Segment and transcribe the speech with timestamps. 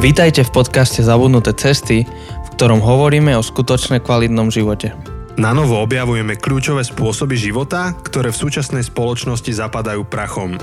[0.00, 4.96] Vítajte v podcaste Zabudnuté cesty, v ktorom hovoríme o skutočne kvalitnom živote.
[5.36, 10.56] Na novo objavujeme kľúčové spôsoby života, ktoré v súčasnej spoločnosti zapadajú prachom.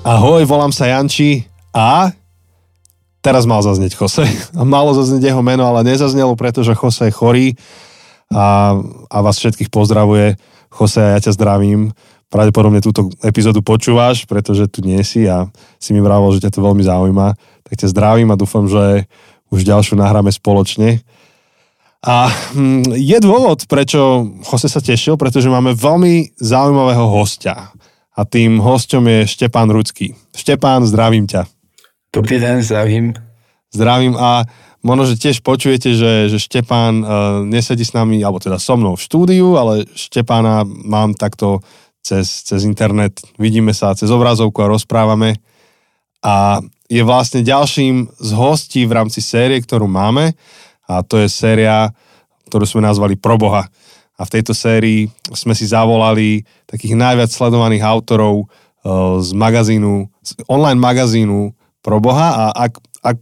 [0.00, 1.44] Ahoj, volám sa Janči
[1.76, 2.08] a
[3.20, 4.24] teraz mal zaznieť Jose.
[4.56, 7.46] A malo zaznieť jeho meno, ale nezaznelo, pretože Jose je chorý
[8.32, 8.80] a,
[9.12, 10.40] a vás všetkých pozdravuje.
[10.72, 11.92] Jose, ja ťa zdravím
[12.30, 15.50] pravdepodobne túto epizódu počúvaš, pretože tu nie si a
[15.82, 17.34] si mi vravel, že ťa to veľmi zaujíma.
[17.66, 19.10] Tak ťa zdravím a dúfam, že
[19.50, 21.02] už ďalšiu nahráme spoločne.
[22.00, 27.74] A hm, je dôvod, prečo Jose sa tešil, pretože máme veľmi zaujímavého hostia.
[28.16, 30.16] A tým hosťom je Štepán Rucký.
[30.32, 31.44] Štepán, zdravím ťa.
[32.14, 33.12] Dobrý den, zdravím.
[33.70, 34.48] Zdravím a
[34.82, 37.06] možno, že tiež počujete, že, že Štepán uh,
[37.46, 41.60] nesedí s nami, alebo teda so mnou v štúdiu, ale Štepána mám takto
[42.00, 45.36] cez, cez internet, vidíme sa cez obrazovku a rozprávame.
[46.20, 50.34] A je vlastne ďalším z hostí v rámci série, ktorú máme
[50.90, 51.94] a to je séria,
[52.50, 53.70] ktorú sme nazvali Proboha.
[54.20, 60.30] A v tejto sérii sme si zavolali takých najviac sledovaných autorov uh, z magazínu, z
[60.50, 63.16] online magazínu Proboha a ak, ak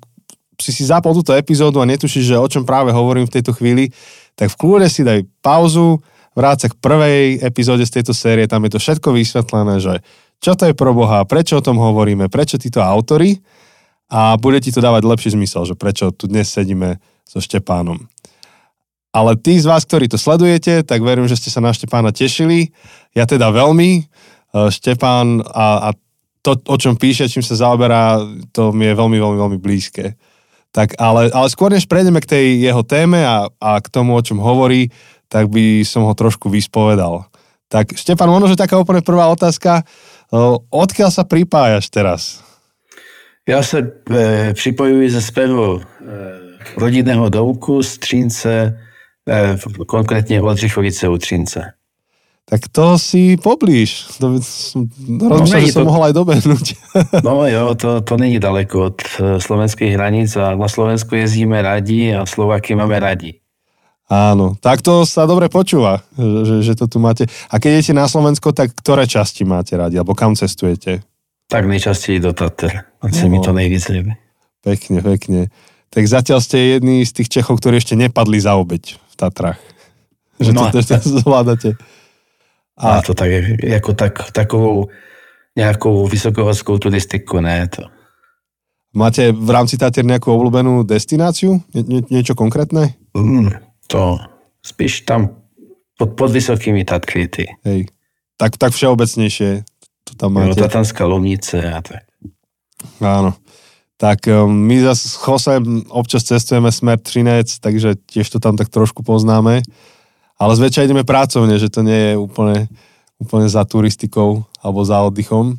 [0.59, 3.95] si si zapol túto epizódu a netušíš, že o čom práve hovorím v tejto chvíli,
[4.35, 6.03] tak v kľúde si daj pauzu,
[6.39, 9.99] vráť sa k prvej epizóde z tejto série, tam je to všetko vysvetlené, že
[10.39, 13.43] čo to je pro Boha, prečo o tom hovoríme, prečo títo autory
[14.07, 18.07] a bude ti to dávať lepší zmysel, že prečo tu dnes sedíme so Štepánom.
[19.11, 22.71] Ale tí z vás, ktorí to sledujete, tak verím, že ste sa na Štepána tešili.
[23.19, 23.91] Ja teda veľmi.
[23.99, 24.03] E,
[24.69, 25.97] Štepán a, a
[26.45, 28.21] to, o čom píše, čím sa zaoberá,
[28.55, 30.15] to mi je veľmi, veľmi, veľmi blízke.
[30.71, 34.23] Tak ale, ale skôr než prejdeme k tej jeho téme a, a k tomu, o
[34.23, 34.93] čom hovorí,
[35.29, 37.29] tak by som ho trošku vyspovedal.
[37.69, 39.85] Tak Štefan, možno, že taká úplne prvá otázka.
[40.73, 42.41] Odkiaľ sa pripájaš teraz?
[43.49, 45.83] Já se e, připojuji ze svého e,
[46.77, 48.79] rodinného domku z Třínce,
[49.29, 51.73] e, konkrétně Oldřichovice u Třínce.
[52.49, 54.09] Tak to si poblíž.
[54.25, 54.41] To,
[55.21, 56.67] rozmýšľam, no, že som to, mohol aj dobehnúť.
[57.29, 62.17] no jo, to, to není daleko od e, slovenských hranic a na Slovensku jezdíme radi
[62.17, 63.38] a Slováky máme radi.
[64.09, 67.29] Áno, tak to sa dobre počúva, že, že to tu máte.
[67.53, 71.05] A keď idete na Slovensko, tak ktoré časti máte radi, alebo kam cestujete?
[71.49, 73.29] Tak nejčastěji do Tater, asi no.
[73.29, 74.17] mi to nejvíc ľúbi.
[74.65, 75.41] Pekne, pekne.
[75.89, 79.61] Tak zatiaľ ste jedni z tých Čechov, ktorí ešte nepadli za obeď v Tatrách.
[80.41, 81.77] Že no, to, to, to zvládate.
[82.77, 83.03] A...
[83.03, 83.29] to tak,
[83.63, 84.89] jako tak, takovou
[85.57, 87.83] nějakou vysokohorskou turistiku, ne to.
[88.95, 91.61] Máte v rámci Tater nejakú obľúbenú destináciu?
[91.77, 92.97] Nie, nie, niečo konkrétne?
[93.13, 93.53] Mm,
[93.89, 94.21] to
[94.61, 95.41] spíš tam
[95.99, 97.45] pod, pod vysokými ty.
[97.65, 97.89] Hej.
[98.39, 99.67] Tak, tak všeobecnejšie
[100.07, 100.55] to tam máte.
[100.55, 102.07] No, Tatanská lomnice a tak.
[103.03, 103.35] Áno.
[103.99, 108.71] Tak um, my zase s Chosem občas cestujeme smer Trinec, takže tiež to tam tak
[108.71, 109.67] trošku poznáme.
[110.39, 112.71] Ale zväčša ideme pracovne, že to nie je úplne,
[113.19, 115.59] úplne za turistikou alebo za oddychom.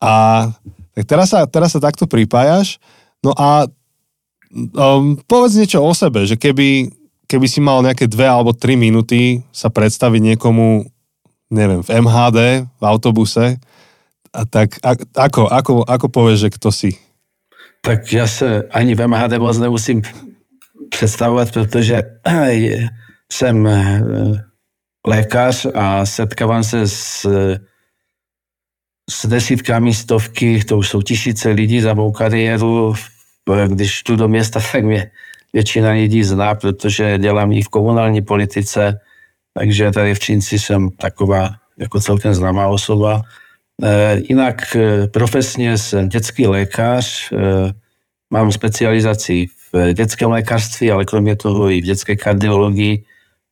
[0.00, 0.48] A
[0.96, 2.80] tak teraz sa, teraz sa takto pripájaš.
[3.20, 3.68] No a
[4.72, 6.88] um, povedz niečo o sebe, že keby,
[7.26, 10.86] keby si mal nejaké dve alebo tri minúty sa predstaviť niekomu,
[11.50, 13.58] neviem, v MHD, v autobuse,
[14.36, 16.90] a tak a, ako, ako, ako povieš, že kto si?
[17.80, 20.02] Tak já se ani v MHD moc nemusím
[20.88, 22.02] představovat, protože
[23.32, 24.02] jsem eh,
[25.06, 27.26] lékař a setkávám se s,
[29.10, 32.94] s desítkami, stovky, to už jsou tisíce lidí za mou kariéru.
[33.66, 35.10] Když tu do města, tak mě
[35.56, 39.00] většina lidí zná, protože dělám i v komunální politice,
[39.56, 43.22] takže tady v Čínci jsem taková jako celkem známá osoba.
[43.82, 47.36] E, jinak e, profesně jsem dětský lékař, e,
[48.30, 53.04] mám specializaci v dětském lékařství, ale kromě toho i v dětské kardiologii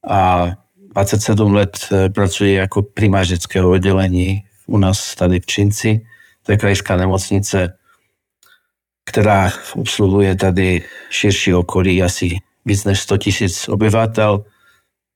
[0.09, 0.53] a
[0.95, 6.05] 27 let pracuji jako primář dětského oddělení u nás tady v Čínci.
[6.43, 7.73] To je krajská nemocnice
[9.05, 14.45] která obsluhuje tady širší okolí, asi víc než 100 tisíc obyvatel.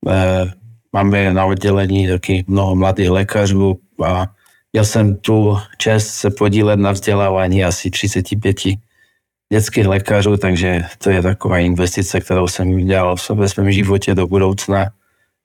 [0.08, 0.52] Eh,
[0.92, 4.26] máme na oddělení taky mnoho mladých lékařů a
[4.72, 8.56] měl jsem tu čest se podílet na vzdělávání asi 35
[9.52, 14.90] dětských lékařů, takže to je taková investice, kterou jsem udělal ve svém životě do budoucna.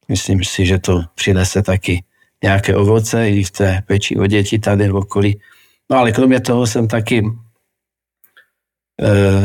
[0.07, 2.03] Myslím si, že to přinese taky
[2.43, 5.39] nějaké ovoce i v té péči o děti tady v okolí.
[5.91, 7.23] No ale kromě toho jsem taky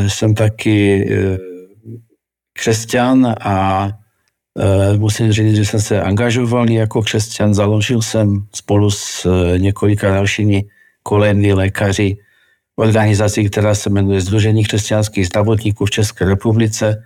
[0.09, 1.39] jsem taky eh,
[2.53, 3.89] křesťan a
[4.59, 7.55] eh, musím říct, že jsem se angažoval jako křesťan.
[7.55, 9.27] Založil jsem spolu s
[9.59, 10.65] několika dalšími
[11.03, 12.17] kolegy lékaři
[12.77, 17.03] organizaci, která se jmenuje Združení křesťanských zdravotníků v České republice.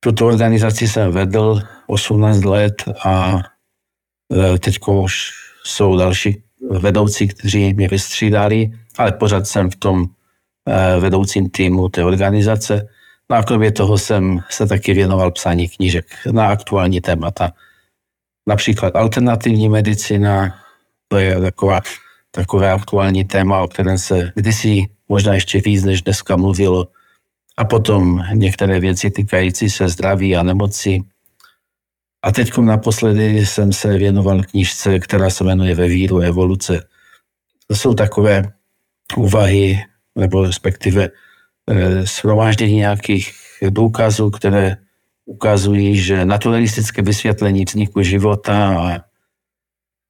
[0.00, 3.42] Tuto organizaci jsem vedl 18 let a
[4.60, 5.30] teď už
[5.64, 10.06] jsou další vedoucí, kteří mě vystřídali, ale pořád jsem v tom
[11.00, 12.88] vedoucím týmu té organizace.
[13.30, 17.52] No a kromě toho jsem se taky věnoval psání knížek na aktuální témata.
[18.48, 20.54] Například alternativní medicina,
[21.08, 21.80] to je taková,
[22.30, 26.88] takové aktuální téma, o kterém se kdysi možná ještě víc než dneska mluvilo.
[27.56, 31.04] A potom některé věci týkající se zdraví a nemocí.
[32.22, 36.88] A teď naposledy jsem se věnoval knížce, která se jmenuje Ve víru evoluce.
[37.66, 38.52] To jsou takové
[39.16, 39.84] úvahy,
[40.16, 41.10] nebo respektive
[41.70, 43.32] Eh, shromáždění nějakých
[43.70, 44.76] důkazů, které
[45.24, 48.98] ukazují, že naturalistické vysvětlení vzniku života a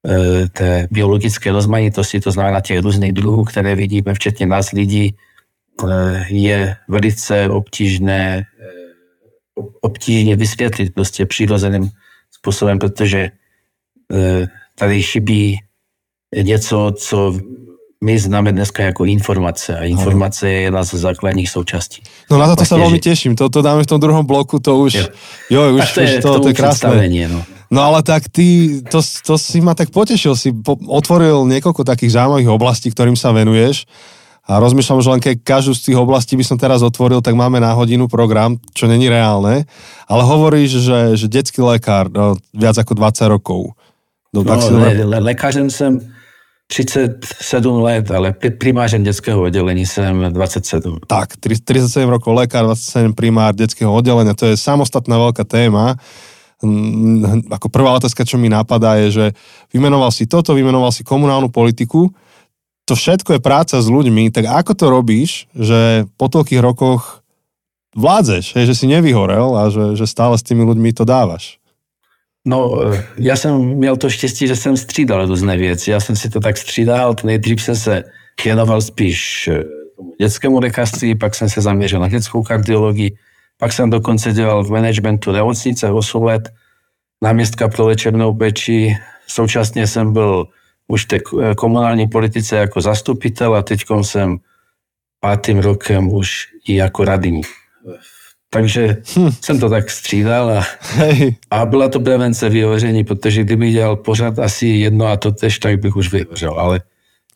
[0.07, 5.15] eh, té biologické rozmanitosti, to znamená těch různých druhů, které vidíme, včetně nás lidí,
[5.89, 8.45] eh, je velice obtížné
[9.81, 11.89] obtížně vysvětlit prostě přirozeným
[12.31, 13.31] způsobem, protože
[14.75, 15.59] tady chybí
[16.35, 17.39] něco, co
[18.01, 22.01] my známe dneska jako informace a informace je jedna z základních součástí.
[22.31, 24.93] No na to sa veľmi teším, to, to dáme v tom druhom bloku, to už,
[24.93, 25.07] jo,
[25.53, 26.89] jo už, to, je, už to, to, to je krásne.
[27.29, 27.45] No.
[27.69, 32.17] no ale tak ty, to, to si ma tak potešil, si po, otvoril niekoľko takých
[32.17, 33.85] zaujímavých oblastí, ktorým sa venuješ
[34.49, 37.61] a rozmýšľam, že len keď každú z tých oblastí by som teraz otvoril, tak máme
[37.61, 39.69] na hodinu program, čo není reálne,
[40.09, 43.77] ale hovoríš, že, že detský lekár no, viac ako 20 rokov.
[44.33, 46.01] No, no tak si le, le, lékařem jsem
[46.71, 50.97] 37 let, ale primářem detského oddelení jsem 27.
[51.07, 55.99] Tak, 37 rokov lekár, 27 primár detského oddelenia, to je samostatná veľká téma.
[56.63, 59.25] Mm, ako prvá otázka, čo mi napadá, je, že
[59.75, 62.07] vymenoval si toto, vymenoval si komunálnu politiku,
[62.87, 67.21] to všetko je práca s ľuďmi, tak ako to robíš, že po toľkých rokoch
[67.99, 71.60] vládzeš, že si nevyhorel a že, že stále s tými ľuďmi to dávaš?
[72.45, 72.79] No,
[73.17, 75.91] já jsem měl to štěstí, že jsem střídal různé věci.
[75.91, 77.15] Já jsem si to tak střídal.
[77.23, 78.03] Nejdřív jsem se
[78.43, 79.63] věnoval spíš eh,
[80.19, 83.17] dětskému lékařství, pak jsem se zaměřil na dětskou kardiologii,
[83.57, 86.49] pak jsem dokonce dělal v managementu nemocnice 8 let,
[87.21, 88.97] náměstka pro léčebnou péči.
[89.27, 90.47] Současně jsem byl
[90.87, 94.37] už té eh, komunální politice jako zastupitel a teď jsem
[95.19, 97.41] pátým rokem už i jako radní
[98.51, 99.31] takže hm.
[99.41, 101.35] jsem to tak střídal a, Hej.
[101.51, 105.79] a byla to prevence vyhoření, protože kdyby dělal pořád asi jedno a to tež, tak
[105.79, 106.81] bych už vyhořel, ale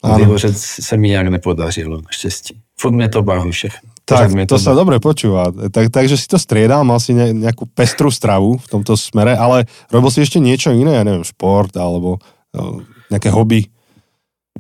[0.04, 0.18] ano.
[0.18, 2.60] vyhořet se mi nějak nepodařilo, naštěstí.
[2.80, 3.90] Furt mě to baví všechno.
[4.06, 5.50] Tak, to, to sa dobre počúva.
[5.74, 9.66] Tak, takže si to striedal, mal si ne, nejakú pestrú stravu v tomto smere, ale
[9.90, 12.22] robil si ešte niečo iné, ja neviem, šport alebo
[12.54, 13.66] no, nejaké hobby?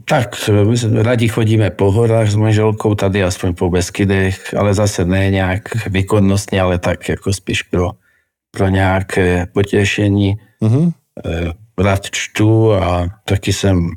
[0.05, 5.31] Tak, my rádi chodíme po horách s manželkou, tady aspoň po Beskydech, ale zase ne
[5.31, 7.91] nějak výkonnostně, ale tak jako spíš pro,
[8.51, 10.35] pro nějaké potěšení.
[10.61, 10.91] Mm-hmm.
[11.77, 13.89] Rád čtu a taky jsem,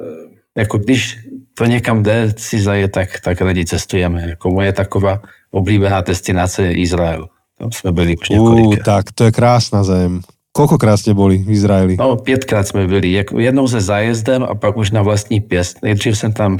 [0.00, 1.18] eh, jako když
[1.54, 4.28] to někam jde si zajet, tak, tak rádi cestujeme.
[4.28, 7.28] Jako moje taková oblíbená destinace je Izrael.
[7.58, 8.78] Tam jsme byli už několikrát.
[8.78, 10.20] Uh, tak to je krásná zem.
[10.56, 11.94] Koľkokrát ste boli v Izraeli?
[12.00, 13.24] No, pětkrát jsme byli.
[13.36, 15.82] Jednou se zájezdem a pak už na vlastní pěst.
[15.82, 16.58] Nejdřív jsem tam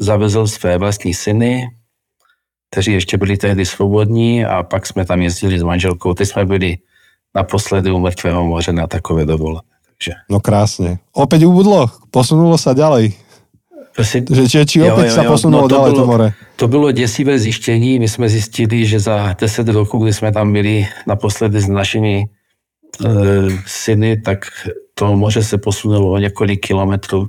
[0.00, 1.66] zavezl své vlastní syny,
[2.70, 6.14] kteří ještě byli tehdy svobodní a pak jsme tam jezdili s manželkou.
[6.14, 6.76] Teď jsme byli
[7.34, 9.72] naposledy u Mrtvého moře na takové dovolené.
[9.88, 10.12] Takže...
[10.30, 10.98] No krásně.
[11.12, 13.14] Opäť ubudlo, posunulo sa ďalej.
[13.94, 14.24] Prosím?
[14.24, 16.28] Že, či, či jo, jo, sa posunulo no, to bylo, to more?
[16.56, 17.98] To bylo děsivé zjištění.
[17.98, 22.24] My jsme zjistili, že za 10 roků, kdy jsme tam byli naposledy s našimi
[23.66, 24.46] syny, tak
[24.94, 27.28] to moře se posunulo o několik kilometrů.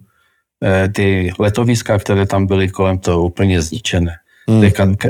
[0.64, 4.16] Eh, ty letoviska, které tam byly kolem toho, úplně zničené.
[4.48, 4.64] Hmm.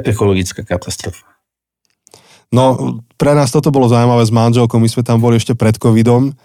[0.06, 1.26] ekologická katastrofa.
[2.54, 2.78] No,
[3.18, 6.38] pre nás toto bolo zaujímavé s manželkou, my sme tam boli ešte pred covidom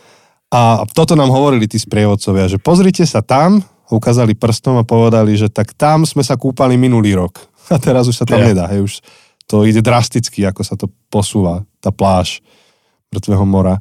[0.49, 3.61] a toto nám hovorili tí sprievodcovia, že pozrite sa tam,
[3.93, 8.17] ukázali prstom a povedali, že tak tam sme sa kúpali minulý rok a teraz už
[8.17, 8.57] sa tam ja.
[8.57, 9.05] nedá, hej, už
[9.45, 12.41] to ide drasticky, ako sa to posúva, tá pláž
[13.13, 13.81] mŕtvého mora.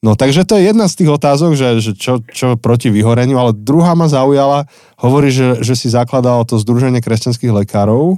[0.00, 3.52] No takže to je jedna z tých otázok, že, že čo, čo proti vyhoreniu, ale
[3.52, 4.64] druhá ma zaujala,
[4.96, 8.16] hovorí, že, že si zakladal to Združenie kresťanských lekárov.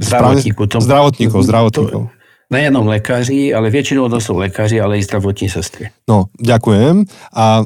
[0.00, 0.64] Zdravotníkov.
[0.72, 2.02] To, zdravotníkov, zdravotníkov.
[2.08, 2.16] To,
[2.50, 5.90] nejenom lékaři, ale většinou to jsou lékaři, ale i zdravotní sestry.
[6.08, 7.04] No, ďakujem.
[7.34, 7.64] A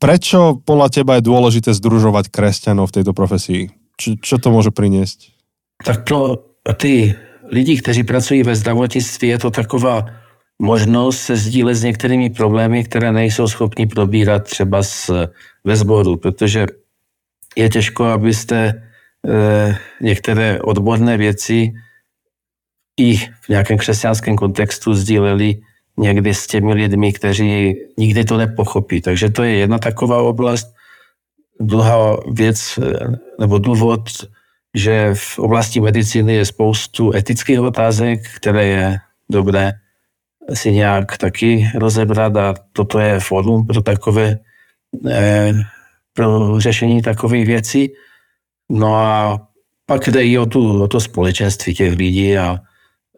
[0.00, 3.68] prečo podľa teba je dôležité združovať kresťanov v tejto profesii?
[4.00, 5.36] Čo, čo to môže priniesť?
[5.84, 6.40] Tak pro
[6.80, 7.12] ty
[7.52, 10.06] lidi, kteří pracují ve zdravotnictví, je to taková
[10.60, 15.28] možnost se sdílet s některými problémy, které nejsou schopni probírat třeba s,
[15.64, 16.66] ve sboru, protože
[17.56, 18.82] je těžko, abyste
[20.00, 21.72] některé odborné věci
[23.00, 25.60] i v nějakém křesťanském kontextu sdíleli
[25.98, 29.00] někdy s těmi lidmi, kteří nikdy to nepochopí.
[29.00, 30.74] Takže to je jedna taková oblast.
[31.60, 32.78] Druhá věc,
[33.40, 34.00] nebo důvod,
[34.74, 38.98] že v oblasti medicíny je spoustu etických otázek, které je
[39.30, 39.72] dobré
[40.54, 44.38] si nějak taky rozebrat a toto je fórum pro takové,
[45.10, 45.52] eh,
[46.14, 47.92] pro řešení takových věcí.
[48.70, 49.38] No a
[49.86, 52.58] pak jde i o, tu, o to společenství těch lidí a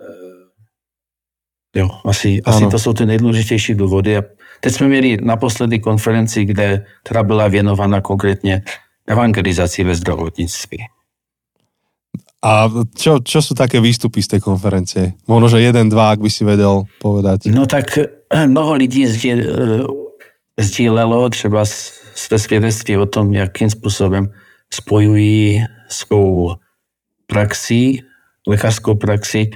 [0.01, 4.17] eh, jo, asi, asi to jsou ty nejdůležitější důvody.
[4.17, 4.23] A
[4.61, 8.63] teď jsme měli naposledy konferenci, kde, která byla věnována konkrétně
[9.07, 10.79] evangelizaci ve zdravotnictví.
[12.43, 12.67] A
[12.99, 15.15] čo, čo sú také výstupy z tej konferencie?
[15.31, 17.47] Možno, že jeden, dva, ak by si vedel povedať.
[17.55, 18.11] No tak eh,
[18.51, 19.07] mnoho lidí
[20.59, 21.63] sdílelo třeba
[22.15, 24.27] své svědectví o tom, jakým způsobem
[24.75, 26.55] spojují svou
[27.27, 28.03] praxi,
[28.47, 29.51] lékařskou praxi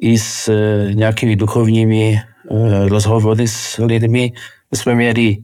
[0.00, 4.32] i s eh, nějakými duchovními eh, rozhovory s lidmi.
[4.74, 5.36] Jsme měli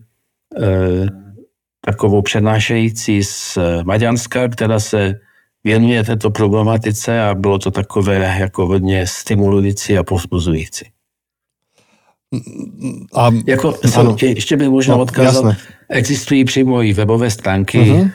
[1.81, 5.15] takovou přednášející z Maďanska, která se
[5.65, 10.85] věnuje této problematice a bylo to takové jako hodně stimulující a povzbuzující.
[13.15, 14.17] A, jako, ano.
[14.17, 15.57] Tě, ještě bych možná no, odkázal, jasné.
[15.89, 18.11] existují přímo i webové stránky uh-huh.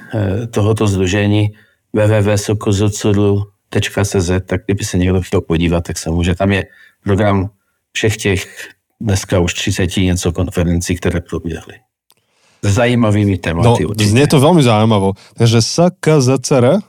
[0.52, 1.50] tohoto združení
[1.94, 6.36] www.sokozocuru.cz, tak kdyby se někdo chtěl podívat, tak se může.
[6.36, 6.66] Tam je
[7.04, 7.50] program
[7.92, 8.68] všech těch
[9.02, 11.74] dneska už 30 něco konferencí, které proběhly.
[12.62, 14.10] Zajímavými tématy no, určitě.
[14.10, 15.12] Znie to velmi zajímavé.
[15.34, 16.80] Takže SKZCR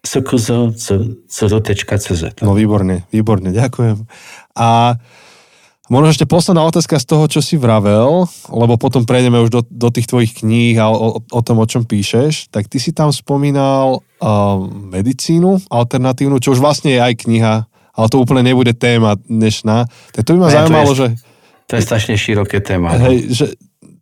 [0.00, 2.22] sokozo.cz.
[2.40, 4.08] No výborne, výborne, ďakujem.
[4.56, 4.96] A
[5.92, 9.88] možno ešte posledná otázka z toho, čo si vravel, lebo potom prejdeme už do, do
[9.92, 14.00] tých tvojich kníh a o, o tom, o čom píšeš, tak ty si tam spomínal
[14.00, 14.56] uh,
[14.88, 19.84] medicínu alternatívnu, čo už vlastne je aj kniha, ale to úplne nebude téma dnešná.
[20.16, 21.06] Tak to by ma ne, zaujímalo, to je, že...
[21.68, 22.96] To je strašne široké téma.
[22.96, 23.46] Hej, že,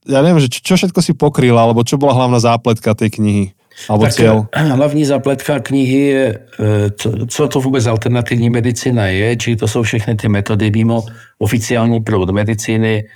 [0.09, 3.58] ja neviem, že čo, čo všetko si pokryl, alebo čo bola hlavná zápletka tej knihy.
[3.87, 4.50] Alebo tak cieľ?
[4.50, 6.90] Eh, hlavní zapletka knihy je, eh,
[7.28, 11.06] co to vůbec alternativní medicína je, či to jsou všechny ty metody mimo
[11.38, 13.06] oficiální proud medicíny,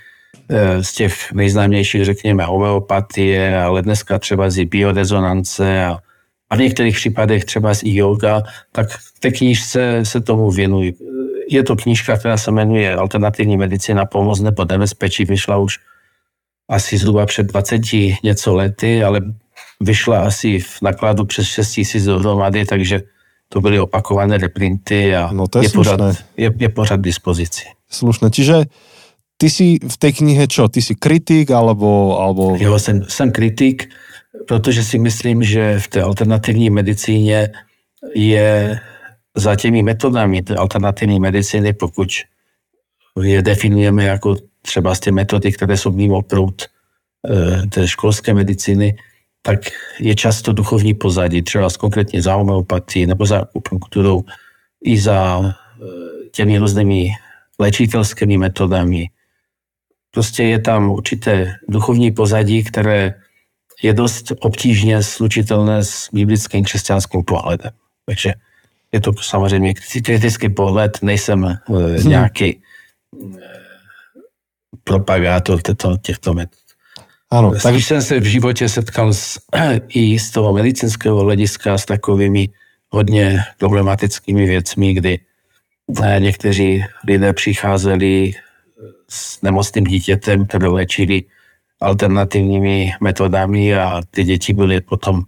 [0.49, 5.97] eh, z těch nejznámějších, řekněme, homeopatie, ale dneska třeba z biorezonance a,
[6.49, 10.93] a v některých případech třeba z yoga, tak v té knížce se tomu věnují.
[11.49, 15.79] Je to knížka, která se jmenuje Alternativní medicína pomoc nebo nebezpečí, vyšla už
[16.69, 17.81] asi zhruba před 20
[18.23, 19.21] něco lety, ale
[19.83, 23.01] vyšla asi v nakladu přes 6 tisíc dohromady, takže
[23.49, 25.99] to byly opakované reprinty a no to je, je, pořád,
[26.37, 27.63] je, je pořád k dispozici.
[27.89, 28.65] Slušné, čiže
[29.37, 30.67] ty si v té knihe čo?
[30.67, 32.17] Ty si kritik alebo...
[32.19, 32.57] alebo...
[32.57, 33.89] Jo, jsem, jsem kritik,
[34.47, 37.49] protože si myslím, že v té alternativní medicíně
[38.15, 38.79] je
[39.35, 42.09] za těmi metodami té alternativní medicíny, pokud
[43.21, 46.61] je definujeme jako třeba z ty metody, které jsou mimo proud
[47.29, 48.97] eh, té školské medicíny,
[49.45, 49.59] tak
[49.99, 54.23] je často duchovní pozadí, třeba konkrétně za homeopatii nebo za akupunktурou
[54.83, 55.49] i za e,
[56.31, 57.09] těmi různými
[57.59, 59.09] léčitelskými metodami.
[60.11, 63.13] Prostě je tam určité duchovní pozadí, které
[63.83, 67.71] je dost obtížně slučitelné s biblickým křesťanským pohledem.
[68.05, 68.33] Takže
[68.91, 69.73] je to samozřejmě
[70.03, 72.09] kritický pohled, nejsem e, hmm.
[72.09, 72.59] nějaký e,
[74.83, 75.61] propagátor
[76.01, 76.62] těchto metod.
[77.33, 77.75] Ano, tak...
[77.75, 79.39] Jsem se v životě setkal s,
[79.89, 82.49] i z toho medicínského hlediska s takovými
[82.89, 85.19] hodně problematickými věcmi, kdy
[86.03, 88.33] eh, někteří lidé přicházeli
[89.09, 91.23] s nemocným dítětem, které léčili
[91.81, 95.21] alternativními metodami a ty děti byly potom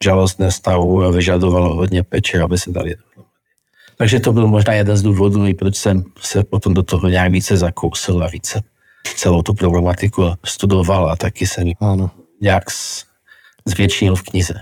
[0.00, 2.94] v žalostné stavu a vyžadovalo hodně peče, aby se dali
[3.96, 7.56] Takže to byl možná jeden z důvodů, proč jsem se potom do toho nějak více
[7.56, 8.62] zakousil a více
[9.16, 11.74] celou tu problematiku studoval a taky jsem ji
[12.40, 12.64] nějak
[13.66, 14.54] zvětšinil v knize.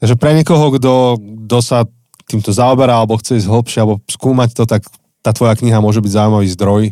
[0.00, 1.88] Takže pre niekoho, kdo, kdo sa
[2.28, 4.84] týmto zaoberá alebo chce ísť hlbšie alebo skúmať to, tak
[5.24, 6.82] tá tvoja kniha môže byť zaujímavý zdroj.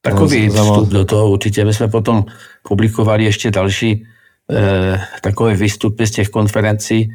[0.00, 1.64] Takový vstup do toho určitě.
[1.64, 2.24] My jsme potom
[2.62, 4.06] publikovali ještě další
[4.50, 7.08] eh, takové výstupy z těch konferencí.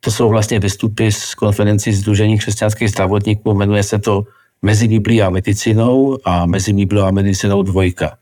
[0.00, 3.54] To jsou vlastně výstupy z konferencí Združení křesťanských zdravotníků.
[3.54, 4.24] Jmenuje se to
[4.62, 8.16] Mezi Biblí a medicínou a Mezi Biblí a medicínou dvojka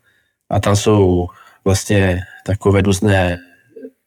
[0.53, 1.27] a tam jsou
[1.65, 3.39] vlastně takové různé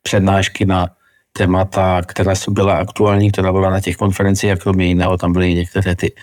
[0.03, 0.87] přednášky na
[1.33, 5.53] témata, která jsou byla aktuální, která byla na těch konferencích a kromě jiného tam byly
[5.53, 6.13] některé ty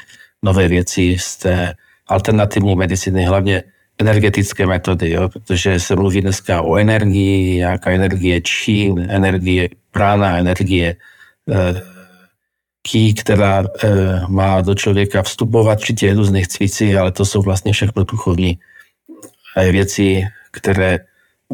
[0.43, 1.75] nové věci z té
[2.07, 3.63] alternativní medicíny, hlavně
[3.99, 10.97] energetické metody, jo, protože se mluví dneska o energii, jaká energie čí, energie prána, energie
[11.51, 11.83] e,
[13.21, 13.67] která e,
[14.29, 18.59] má do člověka vstupovat, včetně různých cvicí, ale to jsou vlastně všechno duchovní
[19.57, 20.99] věci, které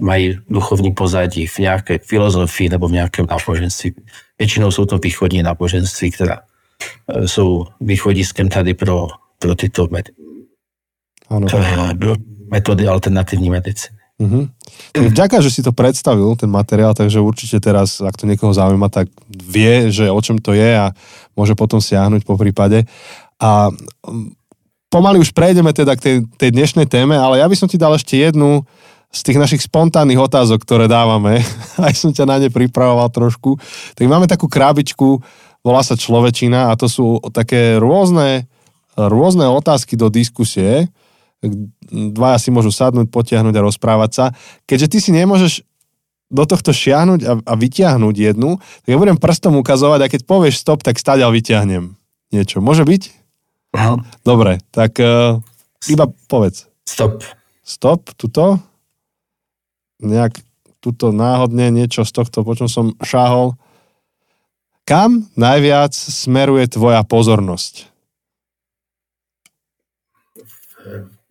[0.01, 3.95] mají duchovní pozadí v nějaké filozofii nebo v nějakém náboženství.
[4.39, 6.41] Většinou jsou to východní náboženství, která
[7.09, 10.15] e, jsou východiskem tady pro, pro tyto med-
[11.29, 11.47] Áno.
[12.51, 13.99] metody alternativní medicíny.
[14.19, 14.49] Mhm.
[14.89, 18.89] Tak Ďakujem, že si to predstavil, ten materiál, takže určite teraz, ak to niekoho zaujíma,
[18.89, 20.97] tak vie, že o čom to je a
[21.37, 22.89] môže potom siahnuť po prípade.
[23.37, 24.38] A mm,
[24.89, 27.97] pomaly už prejdeme teda k tej, tej dnešnej téme, ale ja by som ti dal
[27.97, 28.65] ešte jednu
[29.09, 31.41] z tých našich spontánnych otázok, ktoré dávame.
[31.87, 33.57] Aj som ťa na ne pripravoval trošku.
[33.97, 35.21] Tak máme takú krabičku,
[35.65, 38.45] volá sa Človečina a to sú také rôzne,
[38.97, 40.93] rôzne otázky do diskusie
[41.89, 44.25] dvaja si môžu sadnúť, potiahnuť a rozprávať sa.
[44.67, 45.63] Keďže ty si nemôžeš
[46.29, 50.61] do tohto šiahnuť a, a vyťahnuť jednu, tak ja budem prstom ukazovať a keď povieš
[50.61, 51.97] stop, tak stáďal vyťahnem
[52.35, 52.61] niečo.
[52.61, 53.28] Môže byť?
[53.77, 54.01] Aha.
[54.25, 55.39] Dobre, tak uh,
[55.89, 56.69] iba povedz.
[56.89, 57.25] Stop.
[57.61, 58.57] Stop, tuto.
[60.01, 60.41] Nejak
[60.81, 63.59] tuto náhodne niečo z tohto, po čom som šáhol.
[64.89, 67.93] Kam najviac smeruje tvoja pozornosť?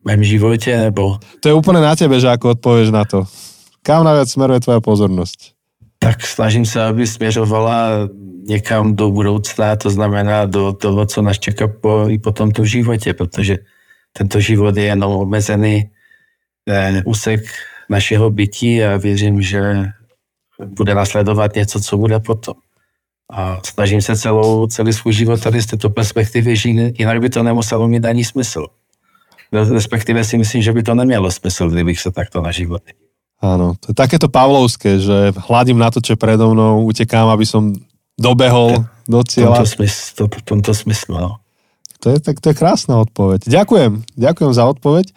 [0.08, 1.20] mém životě, nebo...
[1.44, 3.28] To je úplne na tebe, že ako odpovieš na to.
[3.84, 5.57] Kam najviac smeruje tvoja pozornosť?
[6.08, 7.90] Tak snažím se, aby směřovala
[8.48, 13.14] někam do budoucna, to znamená do toho, co nás čeká po, i po tomto životě,
[13.14, 13.58] protože
[14.14, 15.92] tento život je jenom omezený
[16.70, 17.44] eh, úsek
[17.90, 19.92] našeho bytí a věřím, že
[20.66, 22.56] bude nasledovat něco, co bude potom.
[23.32, 27.44] A snažím se celou, celý svůj život tady z této perspektivy žít, jinak by to
[27.44, 28.68] nemuselo mít ani smysl.
[29.52, 32.82] Respektíve si myslím, že by to nemělo smysl, kdybych se takto na život
[33.38, 37.70] Áno, to je takéto pavlovské, že hladím na to, čo predo mnou, utekám, aby som
[38.18, 39.62] dobehol do v cieľa.
[39.62, 40.10] tomto smyslu.
[40.18, 41.32] To, v tomto smyslu no.
[42.02, 43.46] To je, tak to je krásna odpoveď.
[43.46, 45.14] Ďakujem, ďakujem za odpoveď.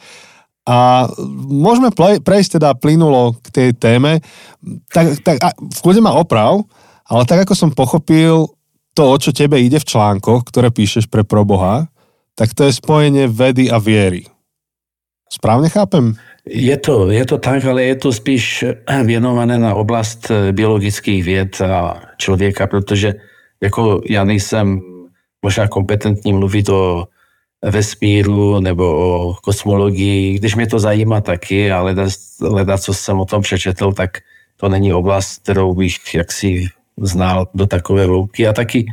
[0.68, 1.08] A
[1.48, 4.20] môžeme play, prejsť teda plynulo k tej téme.
[4.92, 6.60] Tak, tak a v kľude ma oprav,
[7.08, 8.52] ale tak ako som pochopil
[8.92, 11.88] to, o čo tebe ide v článkoch, ktoré píšeš pre Proboha,
[12.36, 14.28] tak to je spojenie vedy a viery.
[15.30, 16.18] Správne chápem?
[16.46, 18.64] Je to, je to tak, ale je to spíš
[19.04, 23.14] věnované na oblast eh, biologických věd a člověka, protože
[23.60, 24.80] jako já nejsem
[25.42, 27.06] možná kompetentní mluvit o
[27.62, 31.94] vesmíru nebo o kosmologii, když mě to zajímá taky, ale
[32.40, 34.18] leda, co jsem o tom přečetl, tak
[34.56, 36.66] to není oblast, kterou bych jaksi
[37.02, 38.48] znal do takové hloubky.
[38.48, 38.86] A taky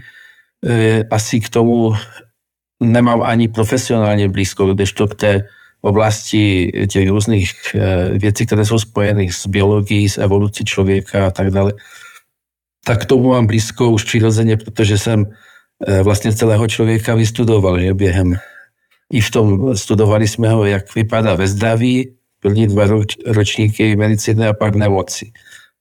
[0.66, 1.94] e, asi k tomu
[2.80, 5.48] nemám ani profesionálně blízko, když to k té
[5.82, 11.52] oblasti těch různých e, věcí, které jsou spojeny s biologií, s evolucí člověka a tak
[11.52, 11.74] dále,
[12.86, 15.26] tak tomu mám blízko už přirozeně, protože jsem
[15.88, 18.36] e, vlastně celého člověka vystudoval, že během
[19.14, 24.48] i v tom studovali jsme ho, jak vypadá ve zdraví, první dva roč, ročníky medicíny
[24.48, 25.32] a pak nemoci.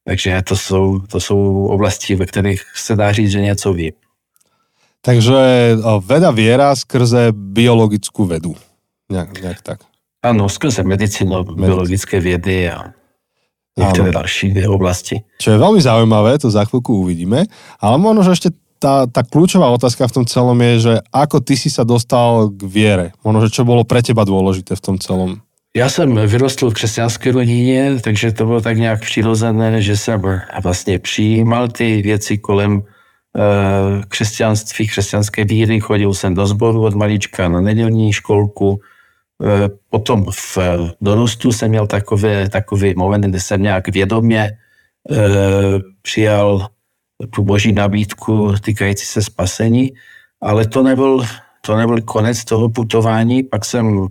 [0.04, 3.92] Takže to jsou, to jsou oblasti, ve kterých se dá říct, že něco ví.
[5.00, 5.34] Takže
[5.86, 8.58] o, veda viera skrze biologickú vedu.
[9.12, 9.78] Nejak, nejak tak.
[10.22, 12.92] Ano, skrze medicínu, biologické vědy a
[13.78, 15.22] některé další oblasti.
[15.36, 17.44] Čo je veľmi zaujímavé, to za chvíľku uvidíme,
[17.76, 21.56] ale možno, že ešte tá, tá kľúčová otázka v tom celom je, že ako ty
[21.56, 23.06] si sa dostal k viere?
[23.24, 25.40] Možno, že čo bolo pre teba dôležité v tom celom?
[25.76, 30.22] Já jsem vyrostl v křesťanské rodině, takže to bylo tak nějak přirozené, že jsem
[30.62, 32.82] vlastně přijímal ty věci kolem
[33.36, 35.80] eh, křesťanství, křesťanské víry.
[35.80, 38.80] Chodil jsem do sboru od malička na nedělní školku.
[39.44, 40.58] Eh, potom v
[41.00, 44.50] dorostu jsem měl takové, takový moment, kdy jsem nějak vědomě
[45.10, 45.16] eh,
[46.02, 46.66] přijal
[47.30, 49.92] tu boží nabídku týkající se spasení,
[50.40, 51.24] ale to nebyl,
[51.60, 53.42] to nebyl konec toho putování.
[53.42, 54.06] Pak jsem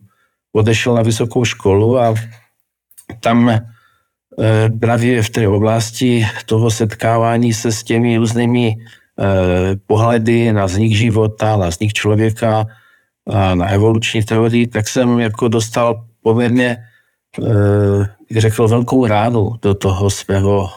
[0.53, 2.15] odešel na vysokou školu a
[3.19, 3.59] tam
[4.79, 8.75] právě v té oblasti toho setkávání se s těmi různými
[9.87, 12.65] pohledy na vznik života, na vznik člověka,
[13.53, 20.69] na evoluční teorii, tak jsem jako dostal poměrně, e, řekl, velkou ránu do toho svého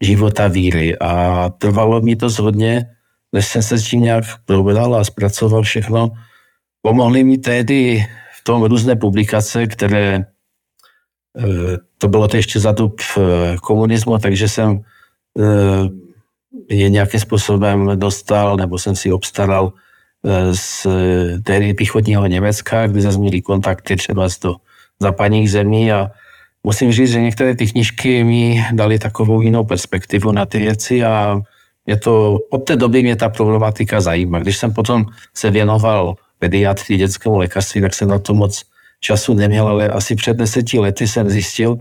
[0.00, 2.86] života víry a trvalo mi to zhodně,
[3.32, 6.10] než jsem se s tím nějak probral a zpracoval všechno.
[6.82, 8.06] Pomohly mi tehdy
[8.40, 10.24] v tom různé publikace, které
[11.98, 13.00] to bylo to ještě za dob
[13.62, 14.80] komunismu, takže jsem
[16.70, 19.72] je nějakým způsobem dostal, nebo jsem si obstaral
[20.52, 20.86] z
[21.42, 24.56] tehdy východního Německa, kde zase měli kontakty třeba do
[25.00, 26.10] západních zemí a
[26.64, 31.40] musím říct, že některé ty knižky mi dali takovou jinou perspektivu na ty věci a
[31.88, 34.44] Je to, od té doby mě ta problematika zajímá.
[34.44, 38.64] Když jsem potom se věnoval pediatrii, dětskému lékařství, tak jsem na to moc
[39.00, 41.78] času neměl, ale asi před deseti lety jsem zjistil,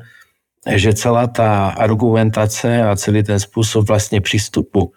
[0.64, 4.92] že celá ta argumentace a celý ten způsob vlastně přístupu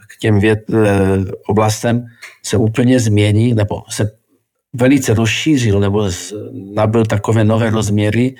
[0.21, 2.05] těm věd, eh, oblastem
[2.45, 4.11] se úplně změní, nebo se
[4.73, 6.09] velice rozšířil, nebo
[6.73, 8.35] nabil takové nové rozměry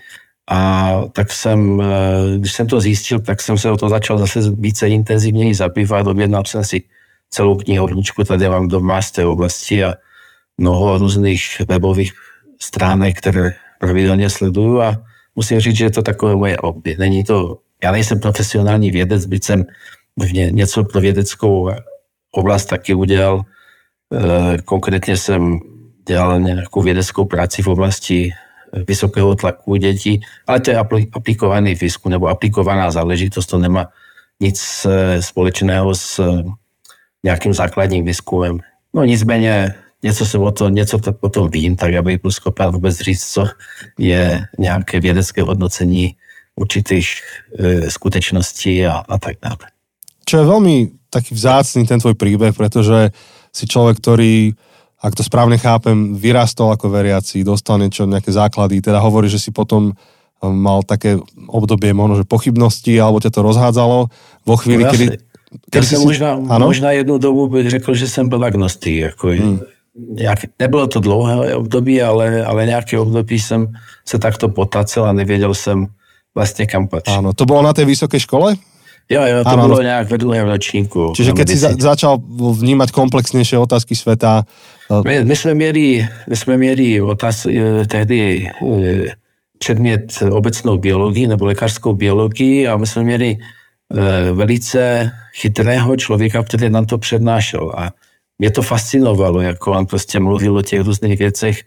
[0.50, 4.40] a tak jsem, eh, když jsem to zjistil, tak jsem se o to začal zase
[4.54, 6.08] více intenzivněji zabývat.
[6.08, 6.84] Objednal jsem si
[7.30, 9.94] celou knihovničku, tady mám doma z té oblasti a
[10.58, 12.14] mnoho různých webových
[12.62, 15.02] stránek, které pravidelně sleduju a
[15.36, 16.96] musím říct, že je to takové moje hobby.
[17.00, 19.60] Není to, já nejsem profesionální vědec, byť jsem
[20.34, 21.72] ně, něco pro vědeckou
[22.32, 23.42] oblast taky udělal.
[23.42, 25.60] E, konkrétně jsem
[26.08, 28.32] dělal nějakou vědeckou práci v oblasti
[28.88, 30.78] vysokého tlaku dětí, ale to je
[31.14, 33.88] aplikovaný výzkum nebo aplikovaná záležitost, to nemá
[34.40, 36.22] nic e, společného s
[37.24, 38.60] nějakým základním výzkumem.
[38.94, 42.98] No nicméně něco se o to, něco o tom vím, tak aby byl schopen vůbec
[43.00, 43.48] říct, co
[44.00, 46.16] je nějaké vědecké hodnocení
[46.56, 47.22] určitých
[47.60, 49.71] e, skutečností a, a tak dále.
[50.32, 50.76] Čo je veľmi
[51.12, 53.12] taký vzácný ten tvoj príbeh, pretože
[53.52, 54.56] si človek, ktorý,
[55.04, 59.52] ak to správne chápem, vyrastol ako veriaci, dostal niečo, nejaké základy, teda hovorí, že si
[59.52, 61.20] potom um, mal také
[61.52, 63.98] obdobie možno, že pochybnosti, alebo ťa to rozhádzalo
[64.48, 65.06] vo chvíli, no, kedy...
[65.68, 66.00] kedy ja si...
[66.00, 69.12] možná, možná jednu dobu bych řekl, že jsem byl agnostik.
[69.12, 69.60] Jako hmm
[69.96, 73.68] nějak, nebylo to dlouhé období, ale, ale nějaké období jsem
[74.06, 75.88] se takto potacel a nevěděl jsem
[76.36, 77.12] vlastně kam patří.
[77.12, 78.56] Ano, to bylo na té vysoké škole?
[79.12, 81.12] Jo, jo, to ano, bylo nějak ve druhém ročníku.
[81.16, 82.16] Čiže keď si za, začal
[82.60, 84.48] vnímat komplexnější otázky světa.
[84.92, 89.12] Eh, my, my jsme měli, my jsme měli otáz, eh, tehdy eh,
[89.60, 93.38] předmět obecnou biologii nebo lékařskou biologii a my jsme měli
[94.34, 97.72] velice chytrého člověka, který nám to přednášel.
[97.76, 97.92] A
[98.40, 101.62] mě to fascinovalo, jako on prostě mluvil o těch různých věcech.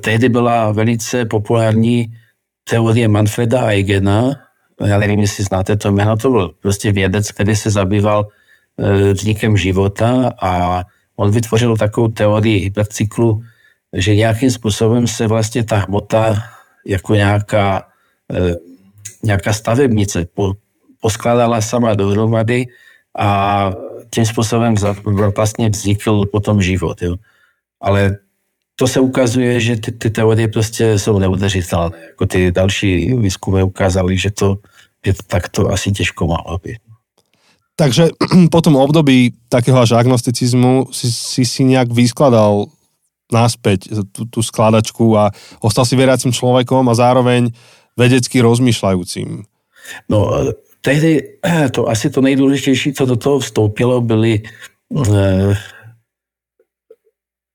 [0.00, 2.08] Tehdy byla velice populární
[2.64, 4.32] teorie Manfreda Eigena,
[4.80, 8.28] já nevím, jestli znáte to jméno, to byl prostě vědec, který se zabýval
[8.78, 10.82] e, vznikem života a
[11.16, 13.42] on vytvořil takovou teorii hypercyklu,
[13.92, 16.42] že nějakým způsobem se vlastně ta hmota
[16.86, 17.88] jako nějaká,
[18.32, 18.54] e,
[19.22, 20.26] nějaká stavebnice
[21.00, 22.66] poskládala sama dohromady
[23.18, 23.70] a
[24.10, 24.74] tím způsobem
[25.36, 27.02] vlastně vznikl potom život.
[27.02, 27.16] Jo.
[27.80, 28.16] Ale
[28.76, 31.98] to se ukazuje, že ty, ty teorie prostě jsou neudržitelné.
[32.08, 34.58] Jako ty další výzkumy ukázaly, že to,
[35.06, 36.78] že to takto asi těžko malo být.
[37.76, 38.08] Takže
[38.50, 42.66] po tom období takého až agnosticizmu si, si si nějak vyskladal
[43.32, 47.50] náspäť tú, tú skladačku a ostal si veriacím človekom a zároveň
[47.96, 49.42] vedecky rozmýšľajúcim.
[50.06, 50.18] No,
[50.84, 51.40] tehdy
[51.74, 55.56] to asi to nejdůležitější, co do toho vstoupilo, byly eh,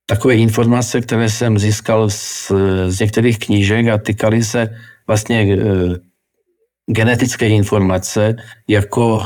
[0.09, 2.51] takové informace, které jsem získal z,
[2.87, 4.69] z některých knížek a týkaly se
[5.07, 5.95] vlastně eh,
[6.89, 8.35] genetické informace
[8.67, 9.25] jako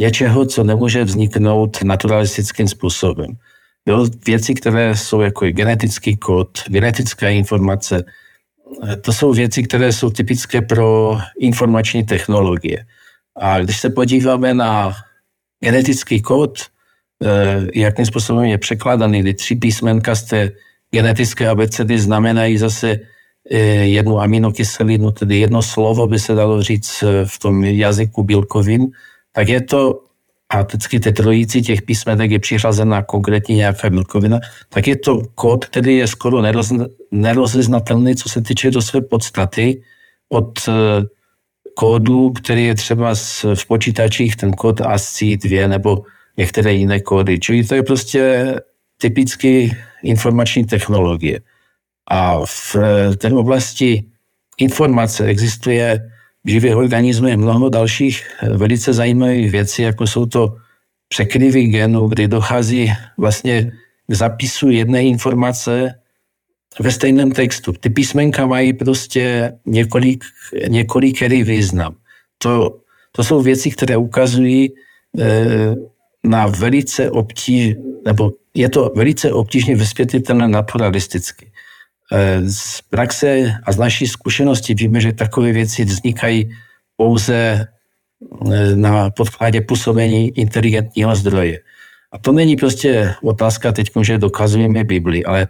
[0.00, 3.40] něčeho, co nemůže vzniknout naturalistickým způsobem.
[3.88, 10.10] Jo, věci, které jsou jako genetický kód, genetická informace, eh, to jsou věci, které jsou
[10.10, 12.84] typické pro informační technologie.
[13.36, 14.92] A když se podíváme na
[15.64, 16.68] genetický kód,
[17.74, 20.50] jakým způsobem je překladaný, kdy tři písmenka z té
[20.90, 22.96] genetické abecedy znamenají zase
[23.50, 28.86] eh, jednu aminokyselinu, tedy jedno slovo by se dalo říct eh, v tom jazyku bílkovin,
[29.32, 30.02] tak je to,
[30.48, 35.64] a vždycky té trojici těch písmenek je přiřazena konkrétně nějaká bílkovina, tak je to kód,
[35.64, 36.42] který je skoro
[37.10, 39.82] nerozeznatelný, co se týče do své podstaty
[40.28, 40.58] od
[41.74, 43.14] kódu, který je třeba
[43.54, 46.02] v počítačích, ten kód ASCII-2 nebo
[46.36, 47.38] některé jiné kódy.
[47.38, 48.54] Čili to je prostě
[48.98, 51.40] typicky informační technologie.
[52.10, 52.76] A v
[53.18, 54.04] té oblasti
[54.58, 56.10] informace existuje
[56.44, 60.56] v živých organismech mnoho dalších velice zajímavých věcí, jako jsou to
[61.08, 63.72] překryvy genů, kdy dochází vlastně
[64.06, 65.94] k zapisu jedné informace
[66.80, 67.72] ve stejném textu.
[67.72, 70.24] Ty písmenka mají prostě několik,
[70.68, 71.94] několikerý význam.
[72.38, 72.80] To,
[73.12, 74.68] to jsou věci, které ukazují
[75.18, 75.74] e,
[76.24, 77.74] na velice obtíž,
[78.06, 81.52] nebo je to velice obtížně vysvětlitelné naturalisticky.
[82.12, 86.50] E, z praxe a z naší zkušenosti víme, že takové věci vznikají
[86.96, 87.66] pouze e,
[88.76, 91.58] na podkladě působení inteligentního zdroje.
[92.12, 95.48] A to není prostě otázka teď, že dokazujeme Bibli, ale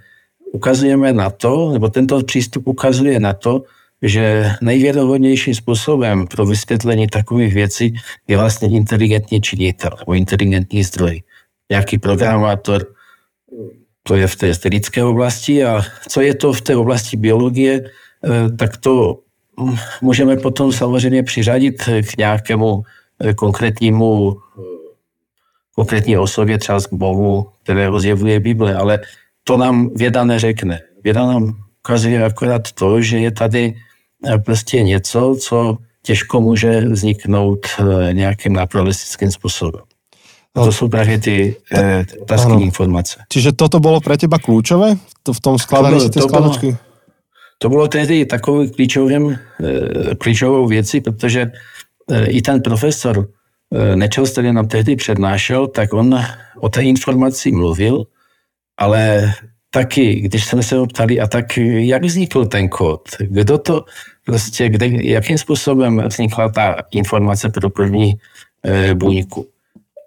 [0.52, 3.62] ukazujeme na to, nebo tento přístup ukazuje na to,
[4.02, 7.94] že nejvěrohodnějším způsobem pro vysvětlení takových věcí
[8.28, 11.22] je vlastně inteligentní činitel nebo inteligentní zdroj.
[11.70, 12.86] Nějaký programátor,
[14.02, 18.50] to je v té lidské oblasti a co je to v té oblasti biologie, eh,
[18.56, 19.18] tak to
[20.00, 22.82] můžeme potom samozřejmě přiřadit k nějakému
[23.24, 24.36] eh, konkrétnímu
[25.80, 29.00] konkrétní osobě, třeba k Bohu, které rozjevuje Bible, ale
[29.44, 30.80] to nám věda neřekne.
[31.04, 33.89] Věda nám ukazuje akorát to, že je tady eh,
[34.44, 37.66] prostě něco, co těžko může vzniknout
[38.12, 39.83] nějakým naturalistickým způsobem.
[40.50, 42.02] A to sú práve tie e,
[42.59, 43.22] informace.
[43.30, 46.68] Čiže toto bolo pre teba kľúčové v tom skladaní si tej skladačky?
[47.62, 49.38] To bylo tehdy takovou klíčovým, e,
[50.18, 51.40] klíčovou věcí, protože
[52.11, 53.30] e, i ten profesor
[53.70, 56.18] e, Nečel, který nám tehdy přednášel, tak on
[56.59, 58.04] o té informaci mluvil,
[58.74, 59.33] ale
[59.70, 63.09] taky, když jsme se ho ptali, a tak jak vznikl ten kód?
[63.18, 63.85] Kdo to
[64.24, 68.14] prostě, kde, jakým způsobem vznikla ta informace pro první
[68.64, 69.46] e, buňku?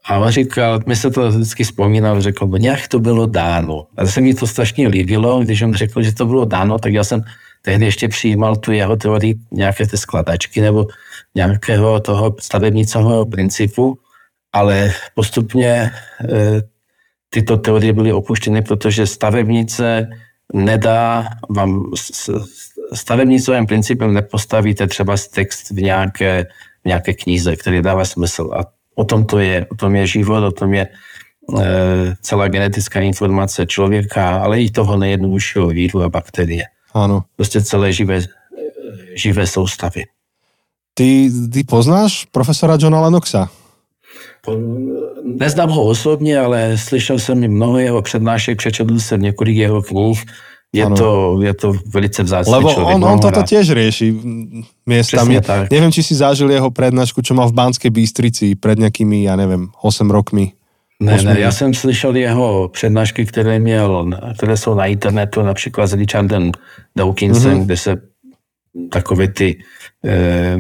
[0.06, 3.88] A on říkal, mi se to vždycky vzpomínal, řekl, no nějak to bylo dáno.
[3.98, 7.04] A se mi to strašně líbilo, když on řekl, že to bylo dáno, tak já
[7.04, 7.22] jsem
[7.62, 10.88] tehdy ještě přijímal tu jeho teorii nějaké ty skladačky nebo
[11.36, 13.98] nějakého toho stavebnicového principu,
[14.54, 15.92] ale postupně e,
[17.34, 20.10] tyto teorie byly opuštěny, protože stavebnice
[20.54, 21.92] nedá vám
[22.94, 26.46] stavebnicovým principem nepostavíte třeba text v nějaké,
[26.84, 28.50] v nějaké knize, který dává smysl.
[28.54, 28.64] A
[28.96, 30.92] O tom to je, o tom je život, o tom je e,
[32.22, 36.64] celá genetická informace člověka, ale i toho nejjednoduššího víru a bakterie.
[36.94, 37.24] Ano.
[37.36, 38.22] Prostě celé živé,
[39.16, 40.04] živé soustavy.
[40.94, 43.50] Ty, ty poznáš profesora Johna Lennoxa?
[45.24, 50.26] Neznám ho osobně, ale slyšel jsem mnoho jeho přednášek, přečetl jsem několik jeho knih
[50.74, 52.96] je to, je to velice vzácný Lebo človek.
[52.98, 54.10] on, on toto tiež rieši
[54.90, 55.38] miestami.
[55.70, 59.70] Neviem, či si zažil jeho prednášku, čo mal v Banskej Bystrici pred nejakými, ja neviem,
[59.86, 60.58] 8 rokmi.
[61.00, 65.94] Ne, ne, já jsem slyšel jeho přednášky, které měl, které jsou na internetu, například s
[65.94, 66.52] Richardem
[66.96, 67.66] Dawkinsem, mm-hmm.
[67.66, 67.92] kde se
[68.90, 69.60] takové ty,
[70.06, 70.58] eh,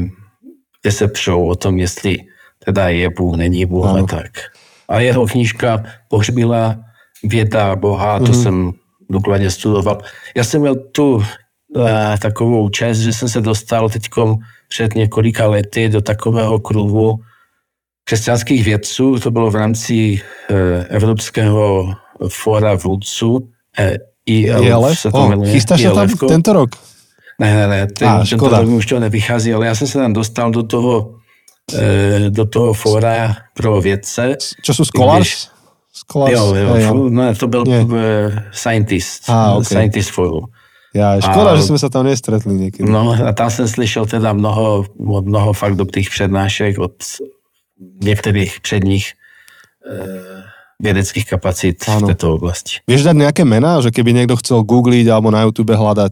[0.81, 2.17] kde se přou o tom, jestli
[2.65, 4.31] teda je Bůh, není Bůh a tak.
[4.89, 6.75] A jeho knížka Pohřbila
[7.23, 8.43] věda Boha, to mm-hmm.
[8.43, 8.71] jsem
[9.09, 10.01] důkladně studoval.
[10.35, 11.23] Já jsem měl tu uh,
[12.21, 14.09] takovou čest, že jsem se dostal teď
[14.69, 17.19] před několika lety do takového kruhu
[18.03, 19.19] křesťanských vědců.
[19.19, 20.57] To bylo v rámci uh,
[20.89, 21.93] Evropského
[22.27, 23.35] fóra vůdců.
[23.35, 23.45] Uh,
[24.25, 25.51] ILF, ILF se to oh, jmenuje.
[25.51, 26.69] Chystáš se tam tento rok?
[27.39, 30.13] Ne, ne, ne, ten, ah, tento rok už to nevychází, ale já jsem se tam
[30.13, 31.15] dostal do toho,
[32.29, 34.35] do toho fóra pro vědce.
[34.61, 35.49] Čo jsou Scholars?
[35.93, 37.09] Sklas, jo, jo, jo.
[37.09, 37.85] No, to byl Nie.
[38.51, 39.65] Scientist, ah, okay.
[39.65, 40.45] Scientist Forum.
[40.95, 42.91] Já, škoda, a, že jsme se tam nestretli někdy.
[42.91, 44.85] No a tam jsem slyšel teda mnoho,
[45.21, 46.93] mnoho fakt dobrých přednášek od
[48.03, 49.11] některých předních
[49.91, 50.43] uh,
[50.79, 51.99] vědeckých kapacit ano.
[51.99, 52.71] v této oblasti.
[52.87, 56.11] Víš dát nějaké jména, že keby někdo chcel googlit alebo na YouTube hledat,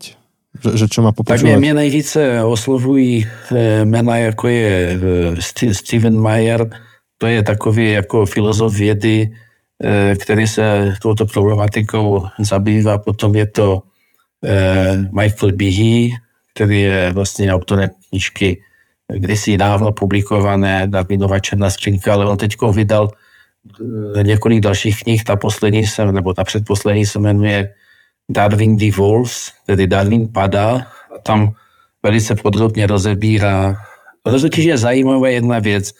[0.51, 1.39] že, že čo má popočúvať?
[1.39, 4.99] Tak mě, mě nejvíce oslovují eh, jména, jako je
[5.63, 6.69] eh, Steven Meyer,
[7.17, 9.31] to je takový jako filozof vědy,
[9.83, 12.97] Eh, který se touto problematikou zabývá.
[12.97, 13.81] Potom je to
[14.45, 16.09] eh, Michael Behe,
[16.53, 18.61] který je vlastně autorem knižky
[19.17, 25.23] kdysi dávno publikované Darwinova černá skřínka, ale on teď vydal eh, několik dalších knih.
[25.23, 27.73] Ta poslední se, nebo ta předposlední se jmenuje
[28.29, 30.87] Darwin Devolves, tedy Darwin padá.
[31.15, 31.53] A tam
[32.03, 33.75] velice podrobně rozebírá.
[34.25, 35.91] Rozhodně je zajímavá jedna věc.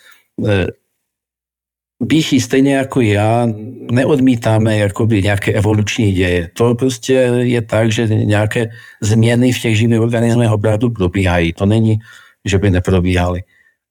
[2.04, 3.48] Bíchy stejně jako já
[3.92, 6.50] neodmítáme jakoby nějaké evoluční děje.
[6.54, 8.70] To prostě je tak, že nějaké
[9.02, 11.54] změny v těch živých organismech opravdu probíhají.
[11.54, 12.00] To není,
[12.46, 13.44] že by neprobíhaly.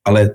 [0.04, 0.30] Ale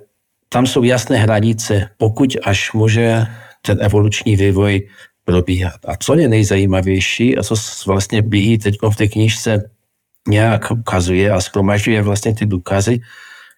[0.49, 3.25] tam jsou jasné hranice, pokud až může
[3.61, 4.87] ten evoluční vývoj
[5.25, 5.79] probíhat.
[5.87, 7.55] A co je nejzajímavější a co
[7.87, 9.69] vlastně Bíhy teď v té knižce
[10.27, 12.99] nějak ukazuje a schromažďuje vlastně ty důkazy,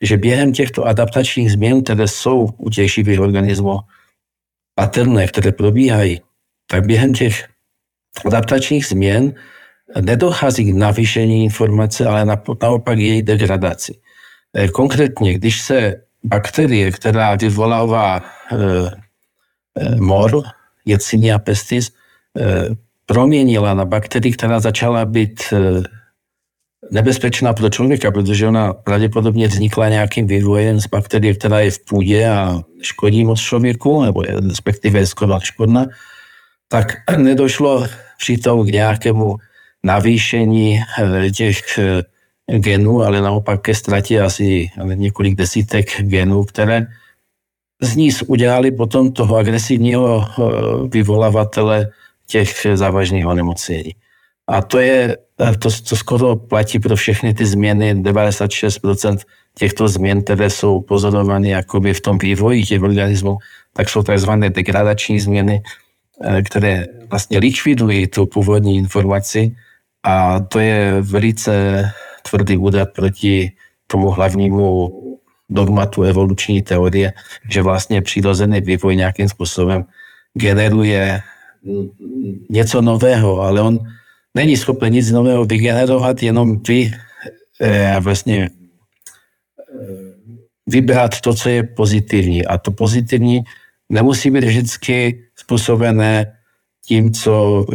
[0.01, 3.80] že během těchto adaptačních změn, které jsou u těch živých organismů,
[4.75, 6.21] patrné, které probíhají,
[6.67, 7.47] tak během těch
[8.25, 9.34] adaptačních změn
[10.01, 12.25] nedochází k navýšení informace, ale
[12.62, 13.99] naopak její degradaci.
[14.56, 18.56] Eh, konkrétně, když se bakterie, která vyvolává eh,
[19.80, 20.43] eh, mor,
[20.88, 21.91] Yersinia pestis,
[23.06, 25.54] proměnila na bakterii, která začala být
[26.91, 32.30] nebezpečná pro člověka, protože ona pravděpodobně vznikla nějakým vývojem z bakterie, která je v půdě
[32.30, 35.86] a škodí moc člověku, nebo je, respektive je skoro škodná,
[36.67, 39.36] tak nedošlo přitom k nějakému
[39.84, 41.80] navýšení eh, těch
[42.47, 46.88] genů, ale naopak ke ztratě asi několik desítek genů, které
[47.82, 50.44] z ní udělali potom toho agresivního eh,
[50.88, 51.90] vyvolavatele
[52.28, 53.96] těch závažných onemocnění.
[54.48, 55.18] A to je,
[55.60, 59.18] to, to skoro platí pro všechny ty změny, 96%
[59.58, 63.38] těchto změn, které jsou pozorovány jakoby v tom vývoji těch organismů,
[63.74, 64.32] tak jsou tzv.
[64.32, 65.62] degradační změny,
[66.24, 69.56] eh, které vlastně likvidují tu původní informaci
[70.04, 71.84] a to je velice
[72.30, 73.52] tvrdý úder proti
[73.88, 74.90] tomu hlavnímu
[75.49, 77.13] dogmatu evoluční teorie,
[77.49, 79.86] že vlastně přirozený vývoj nějakým způsobem
[80.33, 81.21] generuje
[82.49, 83.79] něco nového, ale on
[84.36, 86.91] není schopen nic nového vygenerovat, jenom vy
[87.62, 88.51] eh, vlastně eh,
[90.67, 92.45] vybrat to, co je pozitivní.
[92.45, 93.43] A to pozitivní
[93.89, 96.37] nemusí být vždycky způsobené
[96.88, 97.65] tím, co,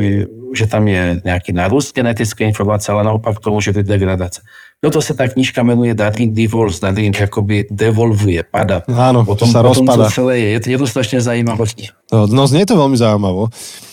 [0.57, 4.40] že tam je nějaký nárůst genetické informace, ale naopak to může být degradace.
[4.81, 8.83] Proto no se ta knižka jmenuje Darling Divorce, Darling jakoby devolvuje, pada.
[8.90, 10.11] Áno, potom, sa potom rozpada.
[10.11, 11.70] To celé je, je, je to strašne zaujímavé.
[12.11, 13.46] No, no znie to veľmi zaujímavo.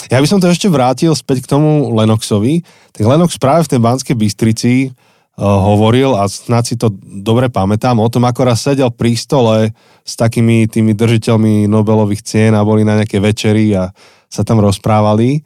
[0.10, 2.66] Ja by som to ešte vrátil späť k tomu Lenoxovi.
[2.98, 8.02] Tak Lenox práve v tej Banskej Bystrici uh, hovoril a snad si to dobre pamätám
[8.02, 9.70] o tom, ako raz sedel pri stole
[10.02, 13.94] s takými tými držiteľmi Nobelových cien a boli na nejaké večery a
[14.30, 15.44] sa tam rozprávali.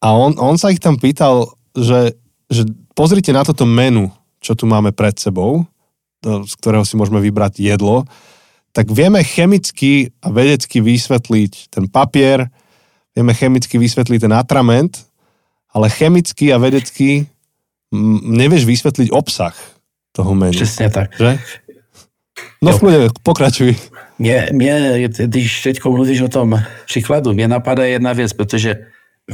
[0.00, 2.16] A on, on sa ich tam pýtal, že,
[2.48, 2.64] že
[2.94, 4.08] pozrite na toto menu,
[4.40, 5.66] čo tu máme pred sebou,
[6.24, 8.08] z ktorého si môžeme vybrať jedlo,
[8.70, 12.46] tak vieme chemicky a vedecky vysvetliť ten papier,
[13.12, 14.94] vieme chemicky vysvetliť ten atrament,
[15.74, 17.26] ale chemicky a vedecky
[18.22, 19.54] nevieš vysvetliť obsah
[20.12, 20.52] toho menu.
[20.52, 21.16] Přesně tak.
[21.18, 21.38] Že?
[22.62, 23.76] No v pokračuj.
[24.20, 28.76] Mě, mě, když teď mluvíš o tom příkladu, mě napadá jedna věc, protože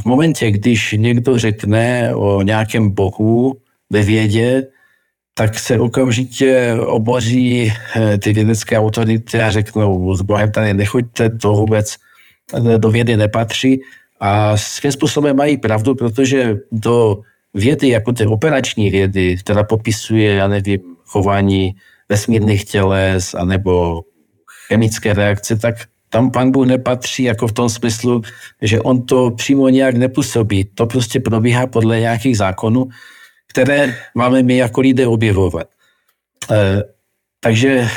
[0.01, 3.57] v momentě, když někdo řekne o nějakém bohu
[3.89, 4.67] ve vědě,
[5.33, 11.53] tak se okamžitě oboří eh, ty vědecké autority a řeknou, s Bohem tady nechoďte, to
[11.53, 11.95] vůbec
[12.53, 13.81] eh, do vědy nepatří.
[14.19, 17.21] A svým způsobem mají pravdu, protože do
[17.53, 21.75] vědy, jako ty operační vědy, která popisuje, já nevím, chování
[22.09, 24.03] vesmírných těles anebo
[24.67, 25.75] chemické reakce, tak
[26.09, 28.21] tam pan Bůh nepatří jako v tom smyslu,
[28.61, 30.65] že on to přímo nějak nepůsobí.
[30.75, 32.87] To prostě probíhá podle nějakých zákonů
[33.57, 35.67] které máme my jako lidé objevovat.
[36.51, 36.83] E,
[37.39, 37.87] takže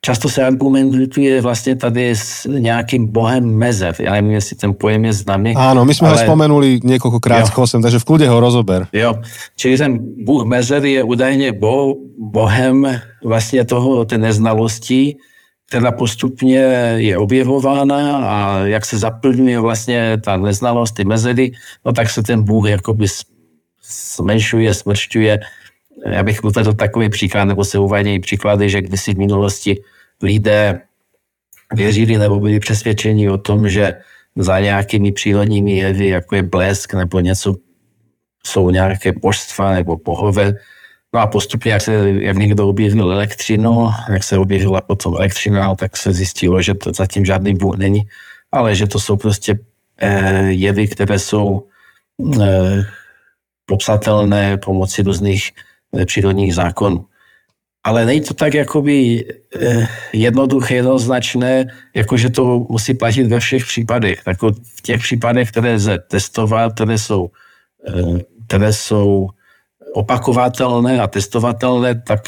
[0.00, 4.00] často se argumentuje vlastně tady s nějakým bohem mezev.
[4.00, 5.54] Já nevím, jestli ten pojem je známý.
[5.56, 6.16] Áno, my jsme ale...
[6.16, 8.88] ho spomenuli několikrát s takže v kľude ho rozober.
[8.92, 9.20] Jo,
[9.56, 15.16] čili ten bůh mezev je údajně bo, bohem vlastně toho, té neznalosti,
[15.68, 16.58] která postupně
[16.96, 21.52] je objevována a jak se zaplňuje vlastně ta neznalost, ty mezery,
[21.84, 23.06] no tak se ten Bůh jakoby
[24.16, 25.40] zmenšuje, smršťuje.
[26.06, 29.82] Já bych uvedl takový příklad, nebo se uvádějí příklady, že kdysi v minulosti
[30.22, 30.80] lidé
[31.74, 33.94] věřili nebo byli přesvědčeni o tom, že
[34.36, 37.54] za nějakými přírodními jevy, jako je blesk nebo něco,
[38.46, 40.54] jsou nějaké božstva nebo bohové.
[41.14, 45.96] No a postupně, jak, se, jak někdo objevil elektřinu, jak se objevila potom elektřina, tak
[45.96, 48.02] se zjistilo, že to zatím žádný bůh není,
[48.52, 49.58] ale že to jsou prostě
[49.98, 51.66] eh, jevy, které jsou
[52.42, 52.82] eh,
[53.66, 55.50] popsatelné pomocí různých
[55.96, 57.06] eh, přírodních zákonů.
[57.84, 59.24] Ale není to tak jakoby
[59.60, 64.22] eh, jednoduché, jednoznačné, jakože to musí platit ve všech případech.
[64.26, 67.30] Jako v těch případech, které lze testovat, které jsou,
[67.88, 69.28] eh, které jsou
[69.94, 72.20] opakovatelné a testovatelné, tak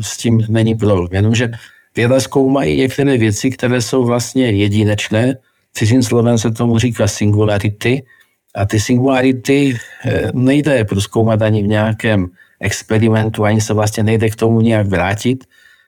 [0.00, 1.08] s tím není problém.
[1.12, 1.50] Jenomže
[1.96, 5.36] věda zkoumají některé věci, které jsou vlastně jedinečné.
[5.74, 8.02] Cizím slovem se tomu říká singularity,
[8.54, 12.26] a ty singularity eh, nejde proskoumat ani v nějakém
[12.60, 15.44] experimentu, ani se vlastně nejde k tomu nějak vrátit.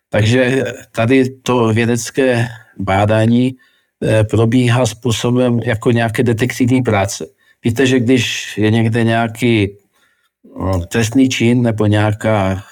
[0.09, 3.55] Takže tady to vědecké bádání
[4.03, 7.27] eh, probíhá způsobem jako nějaké detektivní práce.
[7.65, 9.77] Víte, že když je někde nějaký
[10.89, 12.63] trestný čin nebo nějaká,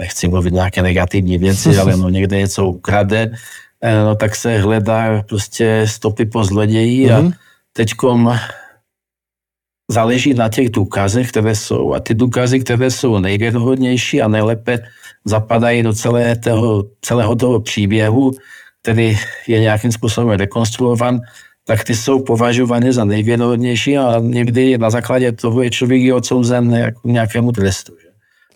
[0.00, 3.32] nechci mluvit nějaké negativní věci, ale no někde něco ukrade,
[3.80, 7.32] eh, no tak se hledá prostě stopy po zloději a mm-hmm.
[7.72, 8.38] teďkom
[9.90, 11.94] záleží na těch důkazech, které jsou.
[11.94, 14.78] A ty důkazy, které jsou nejvěrohodnější a nejlépe
[15.24, 18.32] zapadají do celé toho, celého toho příběhu,
[18.82, 21.20] který je nějakým způsobem rekonstruovan,
[21.64, 27.04] tak ty jsou považovány za nejvěrohodnější a někdy na základě toho je člověk odsouzen k
[27.04, 27.92] nějakému trestu.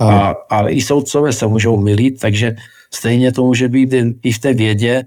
[0.01, 2.57] A, ale i soudcové se můžou milit, takže
[2.95, 5.05] stejně to může být i v té vědě,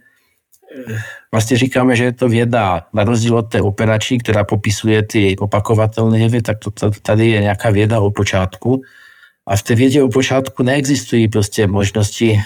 [1.31, 6.19] vlastně říkáme, že je to věda, na rozdíl od té operační, která popisuje ty opakovatelné
[6.19, 8.81] jevy, tak to, tady je nějaká věda o počátku.
[9.47, 12.41] A v té vědě o počátku neexistují prostě možnosti e,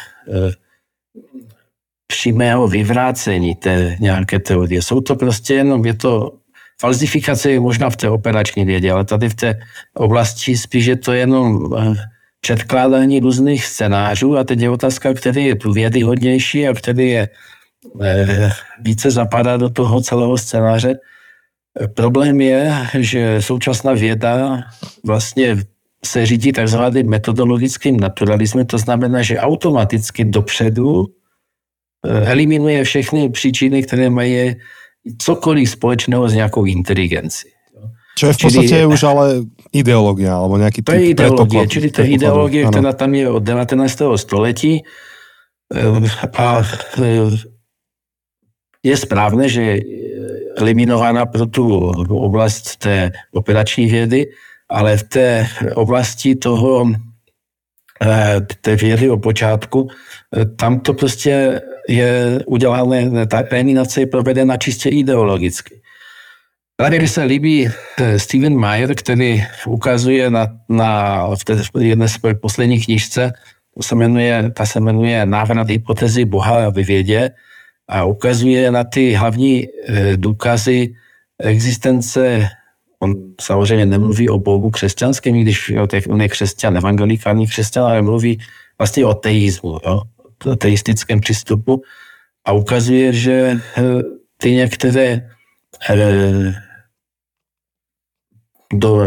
[2.14, 4.82] přímého vyvrácení té nějaké teorie.
[4.82, 6.38] Jsou to prostě jenom, je to
[6.78, 9.50] falzifikace je možná v té operační vědě, ale tady v té
[9.98, 11.98] oblasti spíš je to jenom e,
[12.42, 17.24] předkládání různých scénářů a teď je otázka, který je vědyhodnější a který je
[18.02, 18.50] e,
[18.86, 21.02] více zapadá do toho celého scénáře.
[21.98, 24.62] Problém je, že současná věda
[25.02, 25.66] vlastně
[26.06, 31.23] se řídí takzvaným metodologickým naturalismem, to znamená, že automaticky dopředu eh,
[32.04, 34.56] eliminuje všechny příčiny, které mají
[35.18, 37.48] cokoliv společného s nějakou inteligencí.
[38.14, 39.26] Čo je v podstate čili, už ale
[39.74, 43.82] ideológia, alebo nejaký To je ideológie, čili to je ideológie, ktorá tam je od 19.
[44.22, 46.62] století eh, a
[47.02, 47.34] eh,
[48.86, 49.82] je správne, že
[50.60, 51.66] eliminovaná pro tu
[52.14, 54.30] oblast té operační vědy,
[54.70, 55.30] ale v té
[55.74, 57.13] oblasti toho eh,
[58.62, 59.88] té vědy o počátku,
[60.38, 65.82] eh, tam to prostě je udělané, ta eliminace je provedena čistě ideologicky.
[66.76, 72.18] Tady mi se líbí eh, Steven Meyer, který ukazuje na, na v té jedné z
[72.42, 73.32] posledních knižce,
[73.78, 77.32] to se jmenuje, ta se jmenuje Návrat hypotézy Boha ve vědě,
[77.90, 80.94] a ukazuje na ty hlavní eh, důkazy
[81.40, 82.48] existence
[83.04, 88.40] On samozřejmě nemluví o Bohu křesťanském, když jo, on je křesťan, evangelikální křesťan, ale mluví
[88.78, 90.02] vlastně o teismu, jo,
[90.46, 91.82] o teistickém přístupu.
[92.46, 93.84] A ukazuje, že eh,
[94.38, 95.30] ty některé
[95.90, 96.54] eh,
[98.74, 99.00] do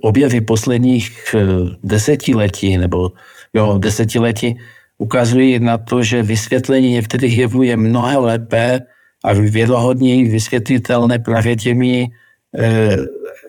[0.00, 1.34] objevy posledních
[1.82, 3.12] desetiletí nebo
[3.54, 4.56] jo, desetiletí
[4.98, 8.80] ukazují na to, že vysvětlení některých jevů je mnohem lépe
[9.24, 12.23] a vědohodněji vysvětlitelné právě těmi eh,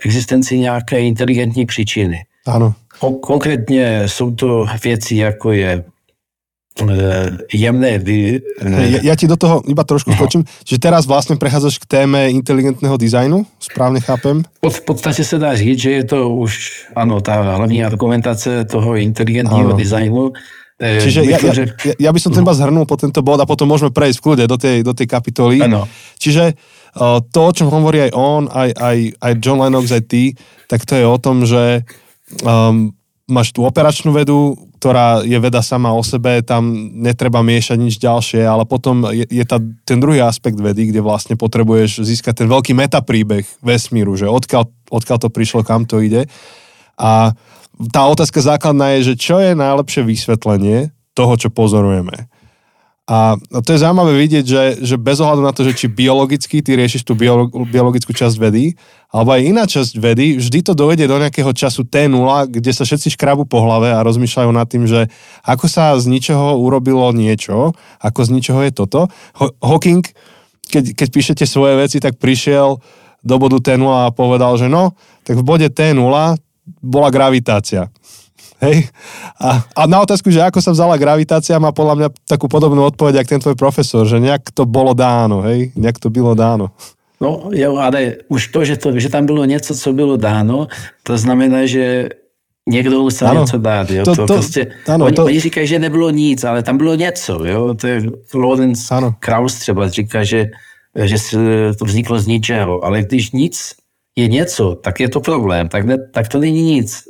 [0.06, 2.26] existenci nějaké inteligentní příčiny.
[2.48, 2.74] Ano.
[3.22, 5.84] Konkrétně jsou to věci, jako je
[6.90, 8.42] eh, jemné vy...
[8.64, 10.16] Ja, ja ti do toho iba trošku no.
[10.16, 14.44] skočím, že teraz vlastne prechádzaš k téme inteligentného dizajnu, správne chápem?
[14.64, 19.76] V podstatě se dá říct, že je to už, ano, ta hlavní argumentace toho inteligentního
[19.76, 20.32] ano.
[20.76, 23.48] E, Čiže ja, ja, ja, ja by som ten iba zhrnul po tento bod a
[23.48, 25.64] potom môžeme prejsť v kľude do tej, do tej kapitoly.
[25.64, 25.88] Ano.
[26.20, 30.32] Čiže uh, to, o čom hovorí aj on, aj, aj, aj John Lennox, aj ty,
[30.72, 31.84] tak to je o tom, že
[32.42, 32.96] um,
[33.28, 38.46] máš tú operačnú vedu, ktorá je veda sama o sebe, tam netreba miešať nič ďalšie,
[38.46, 42.78] ale potom je, je tá, ten druhý aspekt vedy, kde vlastne potrebuješ získať ten veľký
[42.78, 46.30] metapríbeh vesmíru, že odkiaľ, odkiaľ to prišlo, kam to ide.
[47.02, 47.34] A
[47.92, 52.30] tá otázka základná je, že čo je najlepšie vysvetlenie toho, čo pozorujeme.
[53.06, 56.74] A to je zaujímavé vidieť, že, že bez ohľadu na to, že či biologicky ty
[56.74, 57.14] riešiš tú
[57.70, 58.74] biologickú časť vedy,
[59.14, 63.14] alebo aj iná časť vedy, vždy to dojde do nejakého času T0, kde sa všetci
[63.14, 65.06] škrabu po hlave a rozmýšľajú nad tým, že
[65.46, 69.06] ako sa z ničoho urobilo niečo, ako z ničoho je toto.
[69.62, 70.02] Hawking,
[70.66, 72.82] keď, keď píšete svoje veci, tak prišiel
[73.22, 76.42] do bodu T0 a povedal, že no, tak v bode T0
[76.82, 77.94] bola gravitácia.
[78.64, 78.88] Hej?
[79.40, 83.22] A, a na otázku, že ako sa vzala gravitácia, má podľa mňa takú podobnú odpoveď,
[83.22, 85.76] ako ten tvoj profesor, že nejak to bolo dáno, hej?
[85.76, 86.72] Nejak to bylo dáno.
[87.22, 90.68] No jo, ale už to že, to, že tam bylo něco, co bylo dáno,
[91.04, 92.10] to znamená, že
[92.70, 93.92] někdo musel ano, něco dát.
[93.92, 94.04] Jo?
[94.04, 95.26] To, to, to, prostě, ano, oni, to...
[95.26, 97.46] oni říkají, že nebylo nic, ale tam bylo něco.
[97.46, 97.74] Jo?
[97.74, 98.02] To je
[98.34, 98.90] Lorenz
[99.20, 100.46] Kraus třeba říká, že,
[100.96, 101.18] že
[101.80, 103.76] to vzniklo z ničeho, ale když nic
[104.16, 105.70] je něco, tak je to problém.
[105.70, 107.04] Tak, ne, tak to není nic.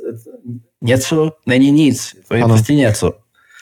[0.82, 2.16] Něco není nic.
[2.28, 2.54] To je ano.
[2.54, 3.12] prostě něco.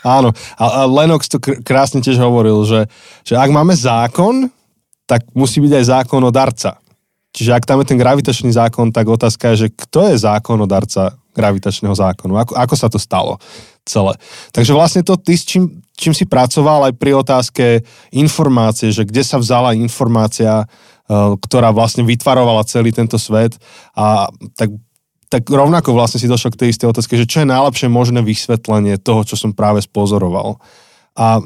[0.05, 0.37] Áno.
[0.61, 2.93] A, a Lennox to krásne tiež hovoril, že,
[3.25, 4.53] že ak máme zákon,
[5.09, 6.77] tak musí byť aj zákon o darca.
[7.33, 10.69] Čiže ak tam je ten gravitačný zákon, tak otázka je, že kto je zákon o
[10.69, 12.37] darca gravitačného zákonu?
[12.37, 13.41] Ako, ako sa to stalo
[13.89, 14.13] celé?
[14.53, 17.65] Takže vlastne to ty s čím, čím si pracoval aj pri otázke
[18.13, 20.69] informácie, že kde sa vzala informácia
[21.05, 23.61] Eh, ktorá vlastne vytvarovala celý tento svet
[23.93, 24.25] a
[24.57, 24.73] tak
[25.29, 29.01] tak rovnako vlastne si došiel k tej istej otázke, že čo je najlepšie možné vysvetlenie
[29.01, 30.61] toho, čo som práve spozoroval.
[31.15, 31.39] A,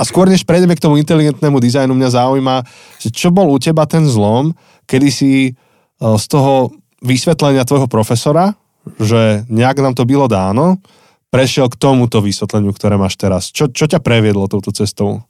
[0.00, 2.56] a skôr než prejdeme k tomu inteligentnému dizajnu, mňa zaujíma,
[2.96, 4.56] že čo bol u teba ten zlom,
[4.88, 5.54] kedy si eh,
[6.00, 6.72] z toho
[7.04, 8.56] vysvetlenia tvojho profesora,
[8.98, 10.80] že nejak nám to bylo dáno,
[11.28, 13.52] prešiel k tomuto vysvetleniu, ktoré máš teraz.
[13.52, 15.22] Čo, čo ťa previedlo touto cestou?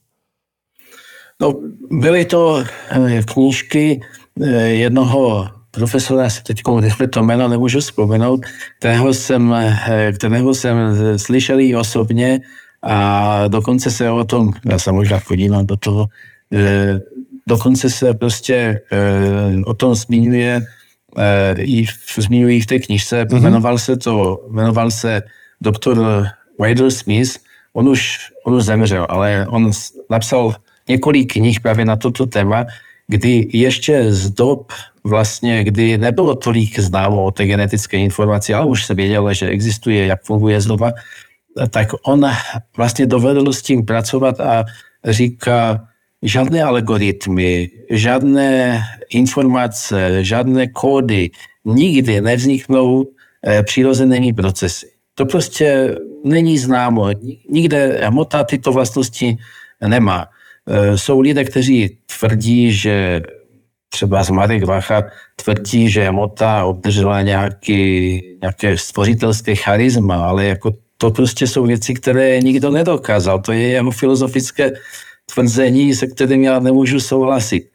[1.43, 1.59] No,
[1.91, 6.63] byly to eh, knížky eh, jednoho profesora, si teď
[7.11, 8.41] to jméno nemůžu vzpomenout,
[8.79, 10.77] kterého jsem, eh, kterého jsem
[11.17, 12.41] slyšel i osobně
[12.83, 16.07] a dokonce se o tom, já se možná podívám do toho,
[17.47, 18.81] dokonce se prostě
[19.65, 20.67] o tom zmiňuje
[21.59, 21.87] i
[22.19, 23.41] zmiňují v té knižce, mm-hmm.
[23.41, 25.23] jmenoval se to, jmenoval se
[25.61, 26.27] doktor
[26.59, 27.39] Wader Smith,
[27.73, 29.71] on už, on už zemřel, ale on
[30.11, 30.55] napsal
[30.89, 32.67] několik knih právě na toto téma,
[33.09, 34.73] kdy ještě z dob
[35.05, 40.07] vlastně, kdy nebylo tolik známo o té genetické informaci, ale už se vědělo, že existuje,
[40.07, 40.93] jak funguje zdoba,
[41.71, 42.31] tak on
[42.77, 44.65] vlastně dovedl s tím pracovat a
[45.05, 45.89] říká,
[46.23, 51.31] žádné algoritmy, žádné informace, žádné kódy
[51.65, 53.05] nikdy nevzniknou
[53.47, 54.87] eh, přirozenými procesy.
[55.15, 57.11] To prostě není známo.
[57.51, 59.37] Nikde hmota tyto vlastnosti
[59.87, 60.27] nemá.
[60.69, 63.23] Eh, jsou lidé, kteří tvrdí, že
[63.93, 65.05] třeba z Marek Vacha
[65.37, 67.77] tvrdí, že hmota obdržela nějaký,
[68.41, 73.41] nějaké stvořitelské charisma, ale jako to prostě jsou věci, které nikdo nedokázal.
[73.41, 74.73] To je jeho filozofické
[75.35, 77.69] tvrzení, se kterým já nemůžu souhlasit.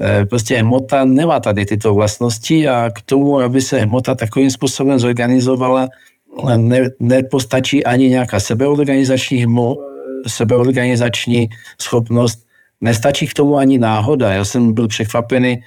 [0.00, 4.98] Eh, prostě hmota nemá tady tyto vlastnosti a k tomu, aby se hmota takovým způsobem
[4.98, 5.88] zorganizovala,
[6.56, 9.46] ne, nepostačí ani nějaká sebeorganizační,
[10.26, 11.48] sebeorganizační
[11.80, 12.49] schopnost,
[12.80, 14.32] nestačí k tomu ani náhoda.
[14.32, 15.62] Já jsem byl překvapený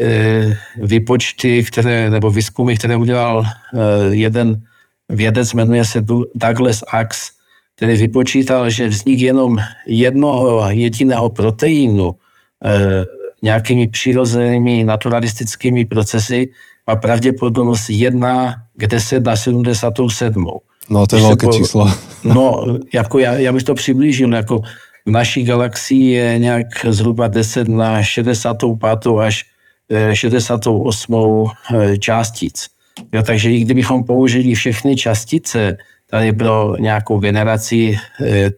[0.00, 4.62] e, výpočty, které, nebo výzkumy, které udělal e, jeden
[5.08, 6.04] vědec, jmenuje se
[6.34, 7.30] Douglas Axe,
[7.76, 12.14] který vypočítal, že vznik jenom jednoho jediného proteínu
[12.64, 13.04] e,
[13.42, 16.48] nějakými přirozenými naturalistickými procesy
[16.86, 20.46] má pravděpodobnost 1 k 10 na 77.
[20.90, 21.92] No, to je velké po, číslo.
[22.24, 22.64] no,
[22.94, 24.60] jako já, já bych to přiblížil, jako
[25.08, 29.20] v naší galaxii je nějak zhruba 10 na 65.
[29.20, 29.44] až
[30.12, 31.14] 68.
[31.14, 32.66] Eh, eh, částic.
[33.12, 35.76] Jo, takže i kdybychom použili všechny částice
[36.10, 38.50] tady pro nějakou generaci eh,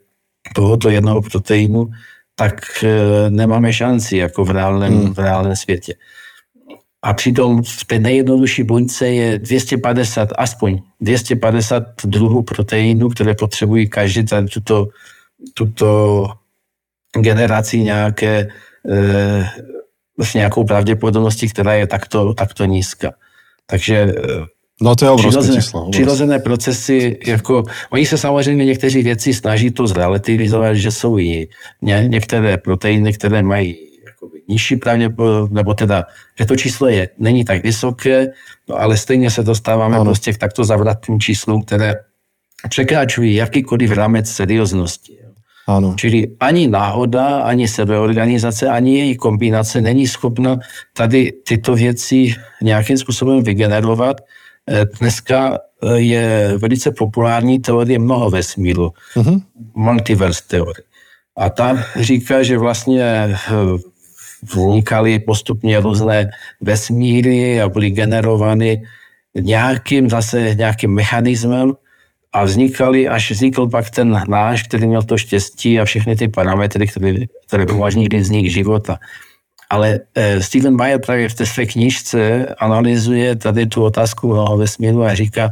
[0.55, 1.91] tohoto jednoho proteinu,
[2.35, 2.85] tak
[3.29, 5.15] nemáme šanci jako v reálném, hmm.
[5.15, 5.95] v reálném světě.
[7.03, 14.27] A přitom v té nejjednodušší buňce je 250, aspoň 250 druhů proteinů, které potřebují každý
[14.27, 14.89] za tuto,
[15.55, 16.27] tuto
[17.21, 18.49] generaci nějaké,
[18.91, 19.51] e,
[20.25, 23.13] s nějakou pravděpodobností, která je takto, takto nízká.
[23.67, 24.47] Takže eh,
[24.83, 25.81] No to je obrovské přirozené, číslo.
[25.81, 25.99] Obrovské.
[25.99, 31.49] Přirozené procesy, jako, oni se samozřejmě někteří věci snaží to zrelativizovat, že jsou i
[31.83, 33.77] ně, některé proteiny, které mají
[34.49, 36.05] nižší pravděpodobnost, nebo teda,
[36.39, 38.27] že to číslo je, není tak vysoké,
[38.69, 40.05] no ale stejně se dostáváme ano.
[40.05, 41.95] prostě k takto zavratným číslům, které
[42.69, 45.19] překračují jakýkoliv rámec serióznosti.
[45.71, 45.95] Ano.
[45.95, 50.59] Čili ani náhoda, ani sebeorganizace, ani její kombinace není schopna
[50.93, 54.21] tady tyto věci nějakým způsobem vygenerovat.
[54.69, 59.43] Eh, dneska eh, je velice populární teorie mnoho vesmíru, uh-huh.
[59.75, 60.85] multiverse teorie.
[61.37, 63.39] A ta říká, že vlastně eh,
[64.43, 68.83] vznikaly postupně různé vesmíry a byly generovány
[69.35, 71.73] nějakým zase nějakým mechanismem
[72.33, 76.87] a vznikaly, až vznikl pak ten náš, který měl to štěstí a všechny ty parametry,
[76.87, 77.15] které,
[77.47, 78.99] které umožnili vznik života.
[79.71, 85.03] Ale eh, Steven Meyer právě v té své knižce analyzuje tady tu otázku mnoho vesmíru
[85.05, 85.51] a říká,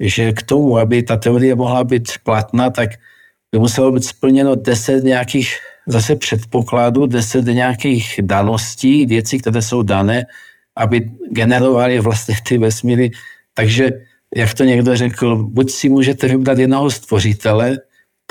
[0.00, 2.90] že k tomu, aby ta teorie mohla být platná, tak
[3.52, 5.56] by muselo být splněno deset nějakých
[5.86, 10.26] zase předpokladu, deset nějakých daností, věcí, které jsou dané,
[10.76, 13.10] aby generovali vlastně ty vesmíry.
[13.54, 13.90] Takže,
[14.34, 17.78] jak to někdo řekl, buď si můžete vybrat jednoho stvořitele,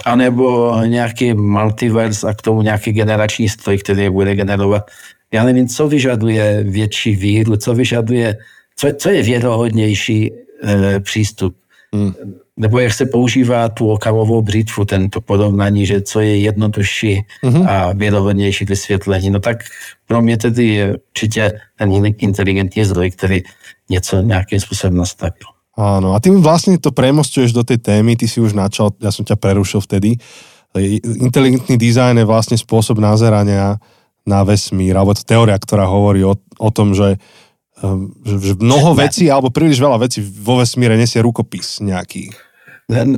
[0.06, 4.92] anebo nějaký multiverse a k tomu nějaký generační stroj, který je bude generovat.
[5.34, 8.38] Já nevím, co vyžaduje větší víru, co vyžaduje,
[8.76, 10.32] co, co je věrohodnější
[10.64, 11.56] e, přístup.
[11.94, 12.14] Hmm
[12.58, 17.70] nebo jak se používá tu okamovou břitvu, tento porovnání, že co je jednodušší mm-hmm.
[17.70, 19.30] a věrohodnější vysvětlení.
[19.30, 19.64] No tak
[20.08, 23.44] pro mě tedy je určitě ten inteligentní zdroj, který
[23.90, 25.55] něco nějakým způsobem nastavil.
[25.76, 29.28] Áno, a tým vlastne to premostuješ do tej témy, ty si už načal, ja som
[29.28, 30.16] ťa prerušil vtedy.
[31.20, 33.80] Inteligentný dizajn je vlastne spôsob nazerania
[34.24, 37.20] na vesmír, alebo to teória, ktorá hovorí o, o tom, že
[37.84, 42.32] Ehm, že mnoho vecí, alebo príliš veľa vecí vo vesmíre nesie rukopis nejaký.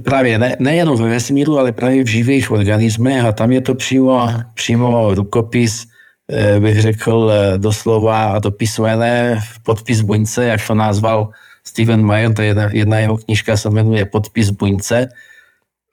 [0.03, 4.27] Právě ne, nejenom ve vesmíru, ale právě v živých organismech a tam je to přímo,
[4.53, 5.85] přímo rukopis,
[6.31, 11.29] eh, bych řekl eh, doslova a dopisované podpis buňce, jak to nazval
[11.67, 15.09] Steven Meyer, to je jedna, jedna jeho knižka se jmenuje Podpis buňce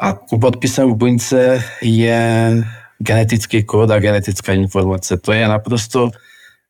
[0.00, 2.22] a podpisem v buňce je
[2.98, 5.16] genetický kód a genetická informace.
[5.16, 6.10] To je naprosto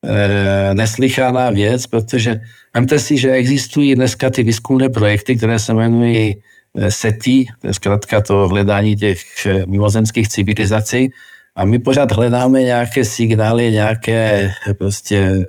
[0.07, 2.41] Eh, neslychaná věc, protože
[2.75, 6.35] vemte si, že existují dneska ty výzkumné projekty, které se jmenují
[6.77, 11.11] eh, SETI, to je zkrátka to hledání těch eh, mimozemských civilizací,
[11.57, 15.47] a my pořád hledáme nějaké signály, nějaké prostě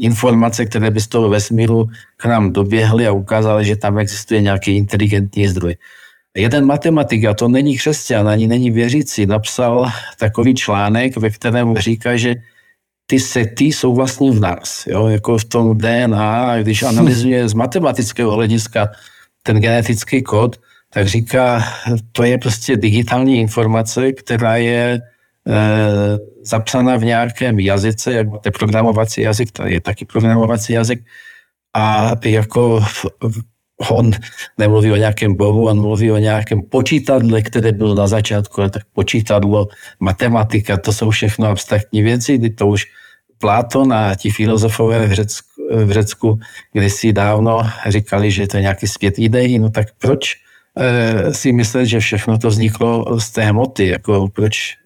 [0.00, 1.86] informace, které by z toho vesmíru
[2.16, 5.76] k nám doběhly a ukázaly, že tam existuje nějaký inteligentní zdroj.
[6.36, 9.86] Jeden matematik, a to není křesťan, ani není věřící, napsal
[10.18, 12.34] takový článek, ve kterém říká, že
[13.06, 18.30] ty sety jsou vlastně v nás, jo, jako v tom DNA, když analyzuje z matematického
[18.30, 18.88] hlediska
[19.42, 20.56] ten genetický kód,
[20.92, 21.64] tak říká,
[22.12, 25.00] to je prostě digitální informace, která je e,
[26.44, 31.04] zapsaná v nějakém jazyce, jak máte programovací jazyk, to je taky programovací jazyk,
[31.76, 32.84] a jako
[33.90, 34.10] on
[34.58, 38.82] nemluví o nějakém bohu, on mluví o nějakém počítadle, které bylo na začátku, ale tak
[38.92, 39.68] počítadlo,
[40.00, 42.86] matematika, to jsou všechno abstraktní věci, kdy to už
[43.38, 45.50] Platon a ti filozofové v Řecku,
[45.84, 46.38] v Řecku
[46.72, 50.36] kdysi dávno říkali, že to je nějaký svět ideí, no tak proč
[50.78, 54.76] e, si myslet, že všechno to vzniklo z té hmoty, jako proč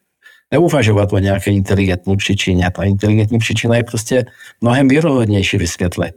[0.53, 2.71] neuvažovat o nějaké inteligentní příčině.
[2.71, 4.25] Ta inteligentní příčina je prostě
[4.61, 6.13] mnohem věrohodnější vysvětlení.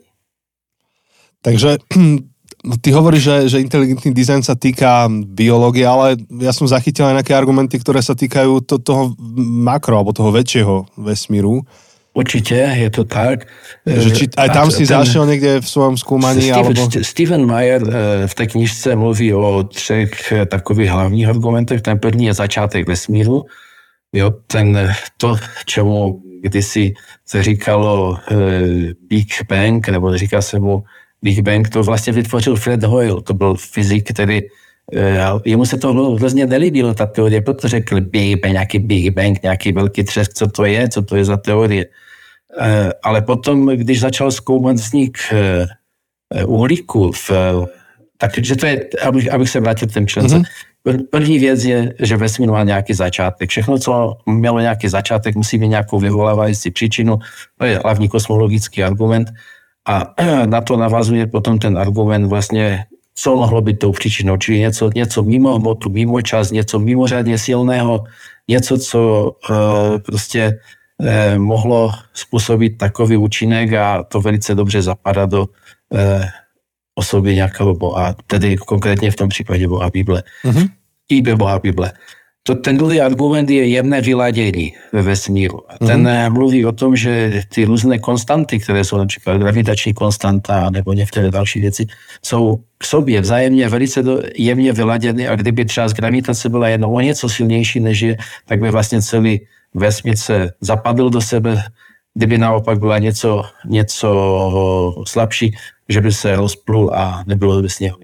[1.42, 1.78] Takže
[2.62, 7.18] No, ty hovoríš, že, že inteligentný dizajn sa týka biológie, ale ja som zachytil aj
[7.18, 11.66] nejaké argumenty, ktoré sa týkajú to, toho makro, alebo toho väčšieho vesmíru.
[12.14, 13.48] Určitě, je to tak.
[13.86, 16.42] Že či, aj tam si ten, zašiel někde v svém zkoumání?
[16.42, 16.90] Steven, alebo...
[17.02, 21.82] Steven Mayer eh, v té knižce mluví o třech eh, takových hlavních argumentech.
[21.82, 23.46] Ten první je začátek vesmíru.
[24.14, 25.36] Jo, ten, to,
[25.66, 26.94] čemu kdysi
[27.26, 30.84] se říkalo eh, Big Bang, nebo říká se mu
[31.22, 34.42] Big Bang, to vlastně vytvořil Fred Hoyle, to byl fyzik, který
[34.96, 39.44] eh, jemu se to hrozně nelíbilo, ta teorie, protože řekl Big Bang, nějaký Big Bang,
[39.44, 41.86] nějaký velký třesk, co to je, co to je za teorie.
[42.62, 47.32] Eh, ale potom, když začal zkoumat vznik eh, uhlíku, v,
[48.18, 50.36] takže to je, abych, abych se vrátil k těm člence.
[50.36, 50.71] Mm-hmm.
[51.10, 53.50] První věc je, že vesmír má nějaký začátek.
[53.50, 57.20] Všechno, co mělo nějaký začátek, musí mít nějakou vyvolávající příčinu.
[57.58, 59.30] To je hlavní kosmologický argument.
[59.86, 60.14] A
[60.46, 65.24] na to navazuje potom ten argument vlastně, co mohlo být tou příčinou, čili něco, něco
[65.24, 68.04] mimo hmotu, mimo čas, něco mimořádně silného,
[68.48, 70.60] něco, co uh, prostě
[70.98, 76.26] uh, mohlo způsobit takový účinek a to velice dobře zapadá do uh,
[76.96, 80.24] osoby nějakého boha, tedy konkrétně v tom případě boha Bible.
[80.46, 80.70] Mm-hmm.
[81.10, 81.92] I boha Bible.
[82.44, 85.62] To, ten druhý argument je jemné vyladění ve vesmíru.
[85.72, 86.34] A ten mm-hmm.
[86.34, 91.62] mluví o tom, že ty různé konstanty, které jsou například gravitační konstanta nebo některé další
[91.62, 91.86] věci,
[92.26, 96.94] jsou k sobě vzájemně velice do, jemně vyladěny a kdyby třeba z gravitace byla jenom
[96.94, 99.42] o něco silnější než je, tak by vlastně celý
[99.74, 101.64] vesmír se zapadl do sebe,
[102.14, 105.56] kdyby naopak byla něco, něco slabší,
[105.92, 107.98] že by se rozplul a nebylo by sněhu.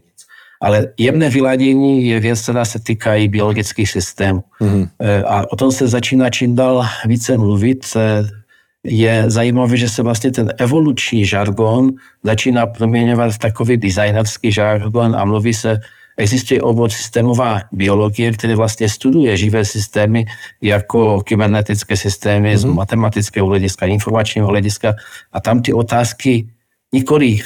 [0.61, 4.43] Ale jemné vyladění je věc, která se týká i biologických systémů.
[4.61, 4.89] Mm-hmm.
[5.25, 7.85] A o tom se začíná čím dál více mluvit.
[7.95, 8.27] E,
[8.83, 11.91] je zajímavé, že se vlastně ten evoluční žargon
[12.23, 15.77] začíná proměňovat v takový designerský žargon a mluví se,
[16.17, 20.25] existuje obor systémová biologie, který vlastně studuje živé systémy
[20.61, 22.57] jako kybernetické systémy mm-hmm.
[22.57, 22.75] z mhm.
[22.75, 24.95] matematického hlediska, informačního hlediska
[25.33, 26.47] a tam ty otázky
[26.93, 27.39] nikoli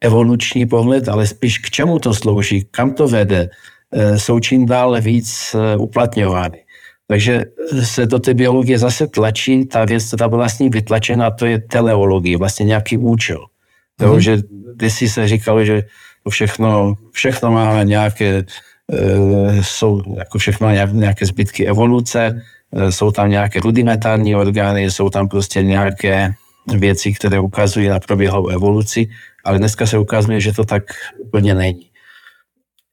[0.00, 3.50] evoluční pohled, ale spíš k čemu to slouží, kam to vede,
[3.92, 6.58] e, jsou čím dál víc e, uplatňovány.
[7.06, 7.44] Takže
[7.82, 12.36] se do té biologie zase tlačí ta věc, která byla vlastně vytlačena, to je teleologie,
[12.36, 13.38] vlastně nějaký účel.
[13.38, 14.04] Mm-hmm.
[14.06, 14.20] Jo, mhm.
[14.20, 14.38] že
[14.76, 15.82] kdysi se říkalo, že
[16.24, 18.44] to všechno, všechno má nějaké,
[18.92, 22.42] e, jsou, jako všechno má nějaké zbytky evoluce,
[22.90, 26.34] jsou tam nějaké rudimentární orgány, jsou tam prostě nějaké
[26.76, 29.08] věci, které ukazují na proběhlou evoluci
[29.44, 30.82] ale dneska se ukazuje, že to tak
[31.18, 31.90] úplně není.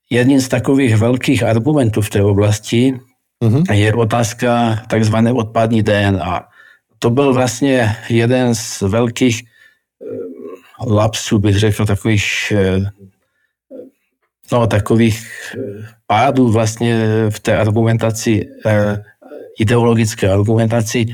[0.10, 3.00] Jedním z takových velkých argumentů v té oblasti
[3.44, 3.74] uh-huh.
[3.74, 6.48] je otázka takzvané odpadní DNA.
[7.00, 9.46] To byl vlastně jeden z velkých eh,
[10.88, 12.80] lapsů, bych řekl, takových eh,
[14.52, 15.28] no, takových
[15.58, 18.50] eh, pádů vlastně v té argumentaci,
[19.60, 21.06] ideologické argumentaci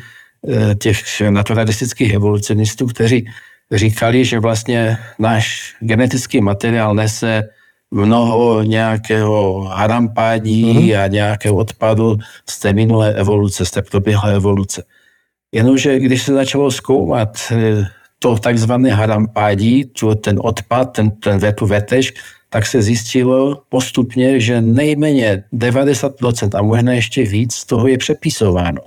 [0.80, 3.30] těch naturalistických evolucionistů, kteří
[3.72, 7.44] říkali, že vlastně náš genetický materiál nese
[7.92, 11.04] mnoho nějakého harampádí mm-hmm.
[11.04, 12.18] a nějakého odpadu
[12.50, 14.84] z té minulé evoluce, z té proběhlé evoluce.
[15.52, 17.86] Jenomže když se začalo zkoumat eh,
[18.20, 19.92] to takzvané harampádí,
[20.22, 22.14] ten odpad, ten, ten vetu vetež,
[22.50, 28.82] tak se zjistilo postupně, že nejméně 90% a možná ještě víc z toho je přepisováno.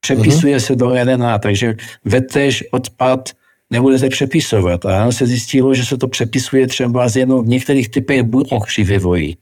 [0.00, 0.66] Přepisuje mm-hmm.
[0.66, 1.74] se do RNA, takže
[2.04, 3.28] vetež, odpad,
[3.70, 4.86] nebudete přepisovat.
[4.86, 8.84] A se zjistilo, že se to přepisuje třeba z jenom v některých typech buněk při
[8.84, 9.36] vývoji.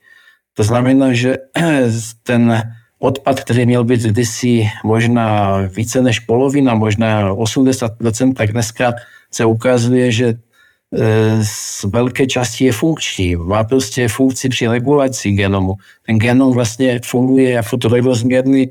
[0.54, 1.36] To znamená, že
[2.22, 2.62] ten
[2.98, 8.92] odpad, který měl být kdysi možná více než polovina, možná 80%, tak dneska
[9.30, 10.34] se ukazuje, že
[11.42, 13.36] z velké části je funkční.
[13.36, 15.74] Má prostě funkci při regulaci genomu.
[16.06, 18.70] Ten genom vlastně funguje jako trojrozměrný,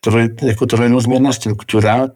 [0.00, 2.08] troj, jako trojrozměrná struktura,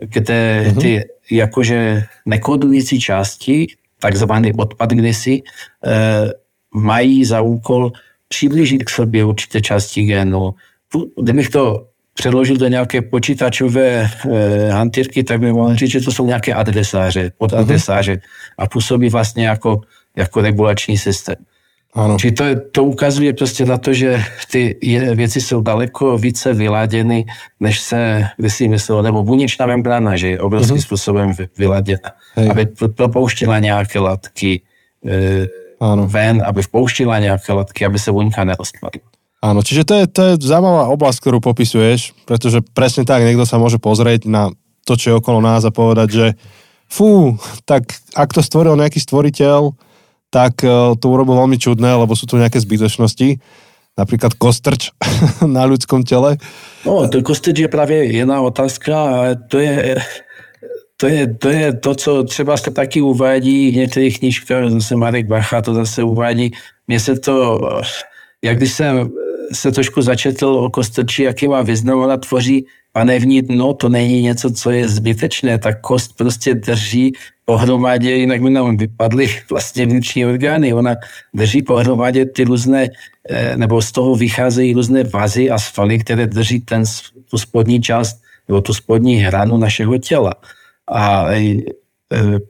[0.00, 0.80] kde mm-hmm.
[0.80, 3.66] ty jakože nekodující části,
[3.98, 5.42] takzvaný odpad kdysi,
[6.74, 7.92] mají za úkol
[8.28, 10.54] přiblížit k sobě určité části genu.
[11.22, 16.26] Kdybych to předložil do nějaké počítačové e, hantýrky, tak by mohl říct, že to jsou
[16.26, 18.54] nějaké adresáře, podadresáře mm-hmm.
[18.58, 19.80] a působí vlastně jako,
[20.16, 21.36] jako regulační systém.
[21.90, 22.14] Ano.
[22.18, 24.78] Či to, to ukazuje prostě na to, že ty
[25.14, 27.26] věci jsou daleko více vyladěny,
[27.60, 30.86] než se si myslelo, nebo buněčná membrána, že je obrovským mm-hmm.
[30.86, 32.50] způsobem vyladěna, Hej.
[32.50, 34.60] aby propouštěla nějaké látky
[35.06, 35.46] e,
[35.80, 36.06] ano.
[36.06, 39.10] ven, aby vpouštila nějaké látky, aby se buňka nerozpadla.
[39.40, 43.56] Áno, čiže to je, to je zaujímavá oblasť, ktorú popisuješ, pretože presne tak niekto sa
[43.56, 44.52] môže pozrieť na
[44.84, 46.26] to, čo je okolo nás a povedať, že
[46.92, 49.72] fú, tak ak to stvoril nejaký stvoriteľ,
[50.30, 53.42] tak e, to urobil veľmi čudné, lebo sú tu nejaké zbytočnosti,
[53.98, 54.94] napríklad kostrč
[55.44, 56.38] na ľudskom tele.
[56.86, 59.98] No, to kostrč je právě jiná otázka, ale to je,
[60.96, 65.26] to je, to je to, co třeba se taky uvádí v některých knížkách, zase Marek
[65.26, 66.50] Bacha to zase uvádí.
[66.88, 67.60] Mně se to,
[68.42, 69.10] jak když jsem
[69.52, 74.50] se trošku začetl o kostrči, jaký má význam, ona tvoří panevní dno, to není něco,
[74.50, 77.12] co je zbytečné, ta kost prostě drží
[77.44, 80.94] pohromadě, jinak by nám vypadly vlastně vnitřní orgány, ona
[81.34, 82.88] drží pohromadě ty různé,
[83.30, 86.82] eh, nebo z toho vycházejí různé vazy a svaly, které drží ten,
[87.30, 90.34] tu spodní část, nebo tu spodní hranu našeho těla.
[90.90, 91.56] A e,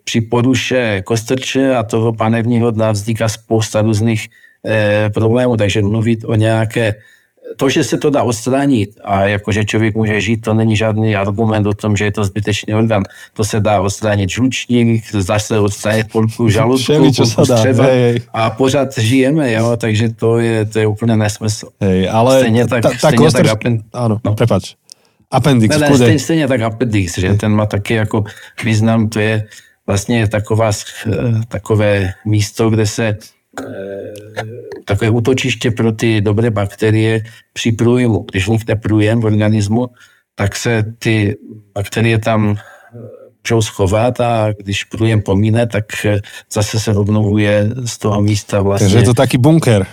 [0.05, 4.29] při poruše kostrče a toho panevního dna vzniká spousta různých
[4.67, 6.95] e, problémů, takže mluvit o nějaké
[7.57, 11.67] to, že se to dá odstranit a jakože člověk může žít, to není žádný argument
[11.67, 13.03] o tom, že je to zbytečný orgán.
[13.33, 17.83] To se dá odstranit žlučník, zase odstranit polku žaludku, polku
[18.33, 21.69] a pořád žijeme, jo, takže to je, to je úplně nesmysl.
[21.81, 23.83] Hej, ale stejně tak, ta, ta stejně tak apen...
[23.93, 24.35] Áno, no.
[24.35, 24.75] prepač.
[25.31, 25.79] Appendix.
[25.79, 28.25] Ne, ne, stejně, stejně tak appendix, že ten má taky jako
[28.65, 29.47] význam, to je
[29.87, 30.71] vlastně taková,
[31.49, 33.40] takové místo, kde se Eh,
[34.85, 38.27] takové útočiště pro ty dobré bakterie při průjmu.
[38.31, 39.89] Když vznikne průjem v organismu,
[40.35, 41.37] tak se ty
[41.75, 42.57] bakterie tam
[43.45, 45.85] můžou schovat a když průjem pomíne, tak
[46.53, 48.85] zase se obnovuje z toho místa vlastně.
[48.85, 49.87] Takže je to taký bunker.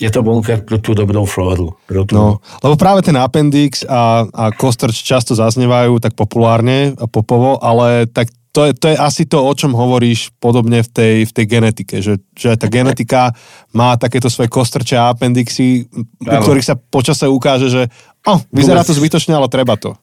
[0.00, 1.70] Je to bunker pro tu dobrou flóru.
[1.86, 2.14] Pro tu...
[2.14, 8.10] No, lebo práve ten appendix a, a kostrč často zaznievajú tak populárne a popovo, ale
[8.10, 11.46] tak to je, to je asi to, o čom hovoríš podobne v tej, v tej
[11.48, 13.32] genetike, že, že tá genetika
[13.72, 15.88] má takéto svoje kostrče a appendixy,
[16.20, 17.82] u ktorých sa počase ukáže, že
[18.28, 19.96] oh, vyzerá to zbytočne, ale treba to.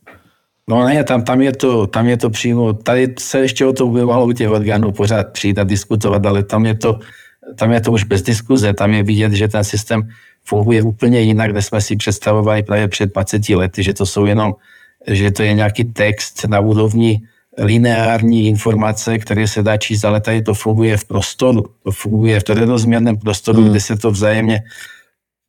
[0.69, 3.87] No ne, tam, tam, je to, tam je to přímo, tady se ještě o to
[3.87, 6.99] by mohlo u těch orgánů pořád přijít a diskutovat, ale tam je to,
[7.55, 10.09] tam je to už bez diskuze, tam je vidět, že ten systém
[10.45, 14.53] funguje úplně jinak, než jsme si představovali právě před 20 lety, že to jsou jenom,
[15.07, 17.21] že to je nějaký text na úrovni
[17.59, 21.65] lineární informace, které se dá číst, ale tady to funguje v prostoru.
[21.83, 23.69] To funguje v trojrozměrném prostoru, hmm.
[23.69, 24.63] kde se to vzájemně...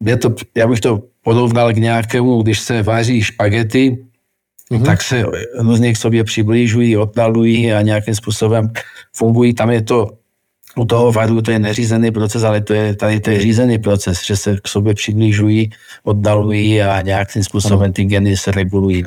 [0.05, 3.99] Je to, já bych to porovnal k nějakému, když se váží špagety,
[4.71, 4.83] hmm.
[4.83, 5.25] tak se
[5.59, 8.71] různě k sobě přiblížují, oddalují a nějakým způsobem
[9.13, 9.55] fungují.
[9.55, 10.11] Tam je to
[10.77, 14.27] u toho varu to je neřízený proces, ale to je, tady to je řízený proces,
[14.27, 15.71] že se k sobě přiblížují,
[16.03, 19.05] oddalují a nějakým způsobem ty geny se regulují.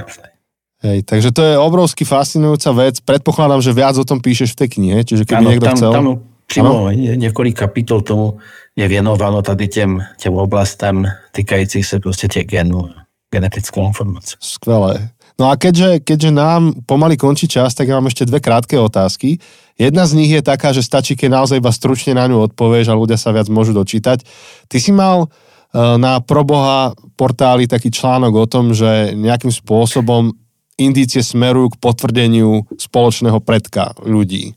[0.83, 2.99] Hej, takže to je obrovsky fascinujúca vec.
[2.99, 5.91] Predpokladám, že viac o tom píšeš v tej knihe, čiže keby ano, niekto tam, chcel...
[5.95, 6.07] Tam
[6.47, 8.37] přímo několik kapitol tomu
[8.75, 12.89] je věnováno tady těm, těm oblastem týkajících se prostě těch genů,
[13.31, 14.35] genetickou informací.
[14.39, 15.09] Skvelé.
[15.39, 19.41] No a keďže, keďže nám pomaly končí čas, tak ja mám ešte dve krátke otázky.
[19.81, 22.99] Jedna z nich je taká, že stačí, keď naozaj iba stručne na ňu odpovieš a
[22.99, 24.21] ľudia sa viac môžu dočítať.
[24.69, 30.37] Ty si mal eh, na Proboha portáli taký článok o tom, že nejakým spôsobom
[30.85, 34.53] indície smerujú k potvrdeniu spoločného predka ľudí.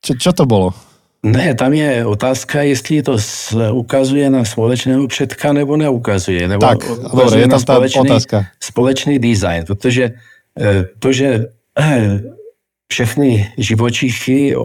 [0.00, 0.72] Čo, čo to bolo?
[1.20, 3.20] Ne, tam je otázka, jestli to
[3.72, 6.48] ukazuje na společného předka nebo neukazuje.
[6.48, 6.80] Nebo tak,
[7.12, 8.36] dobre, je tam tá otázka.
[8.56, 10.16] Společný design, protože
[10.56, 12.20] eh, to, že eh,
[12.88, 14.56] všechny živočichy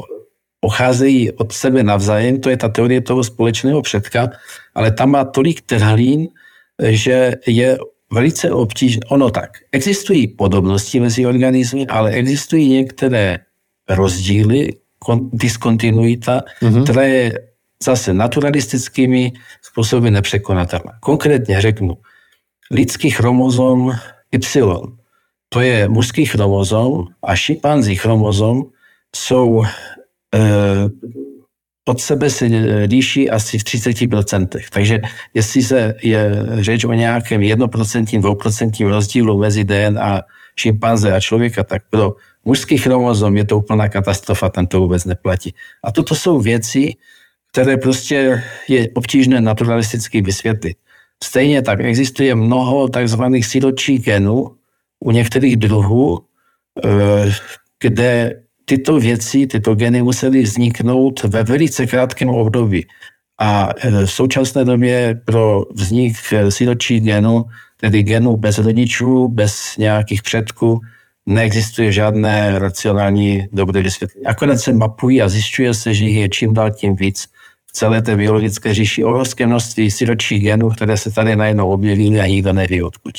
[0.59, 4.31] pocházejí od sebe navzájem, to je ta teorie toho společného předka,
[4.75, 6.31] ale tam má tolik trhlín,
[6.79, 7.77] že je
[8.11, 9.01] velice obtížné.
[9.09, 13.37] Ono tak, existují podobnosti mezi organismy, ale existují některé
[13.89, 14.69] rozdíly,
[15.33, 16.83] diskontinuita, mm-hmm.
[16.83, 17.33] která je
[17.83, 20.91] zase naturalistickými způsoby nepřekonatelná.
[20.99, 21.97] Konkrétně řeknu,
[22.71, 23.91] lidský chromozom
[24.31, 24.95] Y
[25.49, 28.63] to je mužský chromozom a šimpanzí chromozom
[29.15, 29.69] jsou e,
[31.85, 32.45] od sebe se
[32.87, 34.47] líší asi v 30%.
[34.69, 34.99] Takže
[35.33, 40.21] jestli se je řeč o nějakém 1%, 2% rozdílu mezi DNA
[40.55, 42.15] šimpanze a člověka, tak pro
[42.45, 45.53] mužský chromozom je to úplná katastrofa, tam to vůbec neplatí.
[45.83, 46.93] A toto jsou věci,
[47.51, 50.77] které prostě je obtížné naturalisticky vysvětlit.
[51.23, 54.55] Stejně tak existuje mnoho takzvaných siročích genů
[54.99, 56.19] u některých druhů,
[56.85, 57.31] eh,
[57.79, 62.87] kde tyto věci, tyto geny musely vzniknout ve velice krátkém období.
[63.39, 67.45] A eh, v současné době pro vznik eh, siročích genů,
[67.77, 70.79] tedy genů bez rodičů, bez nějakých předků,
[71.25, 74.25] neexistuje žádné racionální dobré vysvětlení.
[74.25, 77.27] Akorát se mapují a zjišťuje se, že jich je čím dál tím víc
[77.71, 82.53] celé té biologické říši obrovské množství siročích genů, které se tady najednou objevily a nikdo
[82.53, 83.15] neví odkud.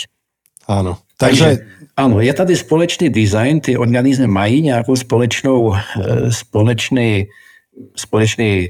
[0.68, 0.98] Ano.
[1.18, 1.66] Takže, Takže
[1.96, 7.26] ano, je tady společný design, ty organismy mají nějakou společnou, eh, společný,
[7.96, 8.68] společný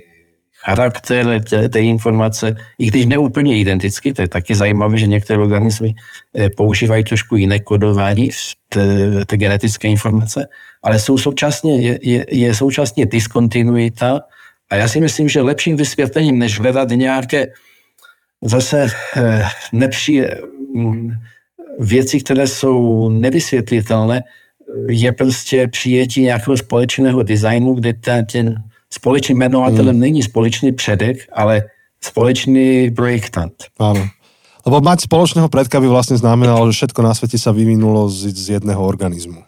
[0.65, 5.95] charakter té, té informace, i když neúplně identický, to je taky zajímavé, že některé organismy
[6.35, 8.31] eh, používají trošku jiné kodování
[9.27, 10.49] té, genetické informace,
[10.83, 14.21] ale jsou současně, je, je, je současně diskontinuita
[14.71, 17.47] a já si myslím, že lepším vysvětlením, než hledat nějaké
[18.43, 20.23] zase eh, nepří,
[20.75, 21.11] mm,
[21.79, 24.23] věci, které jsou nevysvětlitelné,
[24.89, 30.01] je prostě přijetí nějakého společného designu, kde ten, ten společný jmenovatelem hmm.
[30.01, 31.63] není společný předek, ale
[32.03, 33.53] společný projektant.
[33.79, 34.07] Áno.
[34.67, 38.59] Lebo mať spoločného predka by vlastne znamenalo, že všetko na svete sa vyvinulo z, z
[38.59, 39.47] jedného organizmu.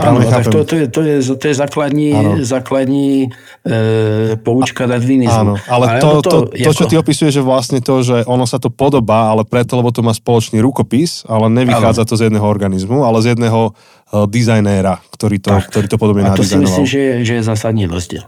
[0.00, 3.28] Ano, tak to, to, je, to, je, to je základní, základní
[3.60, 5.36] e, poučka Darwinismu.
[5.36, 6.72] Áno, ale, ale to, to, to, to, jako...
[6.72, 10.00] čo ty opisuješ, že vlastne to, že ono sa to podobá, ale preto, lebo to
[10.00, 12.08] má spoločný rukopis, ale nevychádza ano.
[12.08, 15.68] to z jedného organizmu, ale z jedného uh, dizajnéra, ktorý to, tak.
[15.68, 18.24] ktorý to podobne A to si myslím, že je, že je zásadní rozdiel.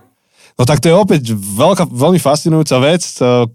[0.55, 3.03] No tak to je opäť veľká, veľmi fascinujúca vec.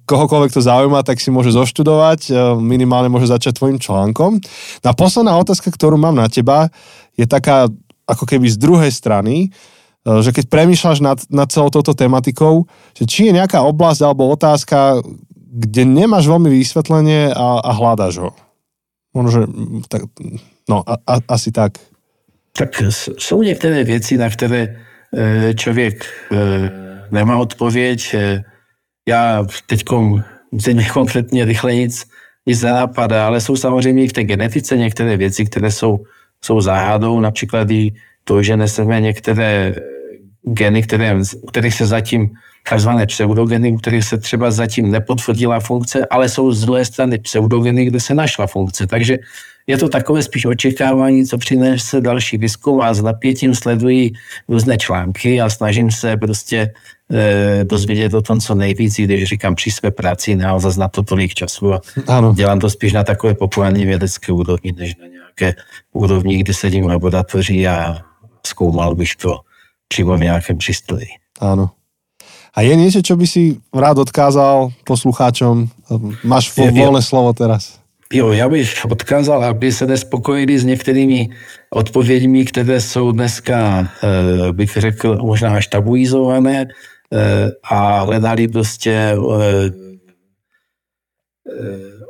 [0.03, 4.35] Kohokoľvek to zaujíma, tak si môže zoštudovať, e, minimálne môže začať tvojim článkom.
[4.83, 6.67] No a posledná otázka, ktorú mám na teba,
[7.15, 7.71] je taká
[8.09, 9.47] ako keby z druhej strany, e,
[10.25, 12.65] že keď premýšľaš nad, nad celou touto tematikou,
[12.97, 15.05] že či je nejaká oblasť alebo otázka,
[15.49, 18.31] kde nemáš veľmi vysvetlenie a, a hľadaš ho.
[19.13, 19.41] Možno, že
[19.89, 20.05] tak,
[20.69, 21.77] no, a, a, asi tak.
[22.53, 22.81] Tak
[23.17, 24.75] jsou některé věci, na které
[25.13, 26.35] e, člověk e,
[27.11, 28.15] nemá odpověď.
[29.07, 29.83] Já teď
[30.53, 32.05] země konkrétně rychle nic,
[32.45, 35.99] nic nenapadá, ale jsou samozřejmě i v té genetice některé věci, které jsou
[36.41, 39.75] jsou záhadou, například i to, že neseme některé
[40.43, 42.29] geny, které, kterých se zatím
[42.69, 47.99] takzvané pseudogeny, kterých se třeba zatím nepotvrdila funkce, ale jsou z druhé strany pseudogeny, kde
[47.99, 48.87] se našla funkce.
[48.87, 49.17] Takže
[49.67, 54.13] je to takové spíš očekávání, co přinese další výzkum a s napětím sledují
[54.47, 56.73] různé články a snažím se prostě
[57.13, 61.33] e, dozvědět o tom, co nejvíc, když říkám při své práci, naozaj na to tolik
[61.33, 62.33] času a ano.
[62.33, 65.18] dělám to spíš na takové populární vědecké úrovni, než na nějaké
[65.93, 67.97] úrovni, kdy sedím v laboratoři a
[68.47, 69.39] zkoumal bych to
[69.87, 71.07] přímo v nějakém přístroji.
[71.39, 71.69] Ano.
[72.55, 75.69] A je niečo, čo by si rád odkázal poslucháčom?
[76.25, 77.79] Máš voľné slovo teraz.
[78.13, 81.29] Jo, já bych odkázal, aby se nespokojili s některými
[81.69, 89.71] odpověďmi, které jsou dneska, eh, bych řekl, možná až tabuizované eh, a hledali prostě eh,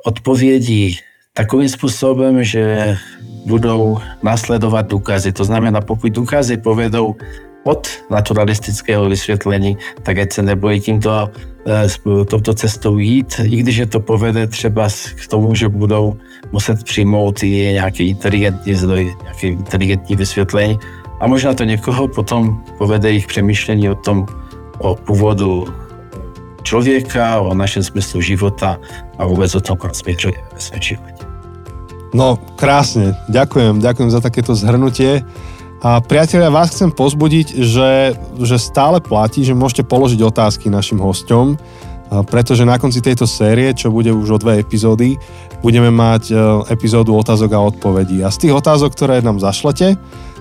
[0.06, 0.96] odpovědi
[1.34, 2.98] takovým způsobem, že
[3.46, 5.32] budou následovat důkazy.
[5.32, 7.16] To znamená, pokud důkazy povedou
[7.64, 11.30] od naturalistického vysvětlení, tak ať se nebojí tímto
[11.70, 16.18] Eh, touto cestou jít, i když je to povede třeba k tomu, že budou
[16.52, 20.80] muset přijmout i nějaký inteligentní zdroj, nějaký inteligentní vysvětlení.
[21.20, 24.26] A možná to někoho potom povede jich přemýšlení o tom,
[24.78, 25.68] o původu
[26.70, 28.78] člověka, o našem smyslu života
[29.18, 31.26] a vůbec o tom, kam směřuje ve svém životě.
[32.14, 33.14] No, krásne.
[33.30, 35.22] Ďakujem, ďakujem za takéto zhrnutie.
[35.86, 41.54] A priatelia, vás chcem pozbudiť, že, že stále platí, že môžete položiť otázky našim hosťom,
[42.26, 45.22] pretože na konci tejto série, čo bude už o dve epizódy,
[45.62, 46.36] budeme mať e,
[46.74, 48.26] epizódu otázok a odpovedí.
[48.26, 49.94] A z tých otázok, ktoré nám zašlete,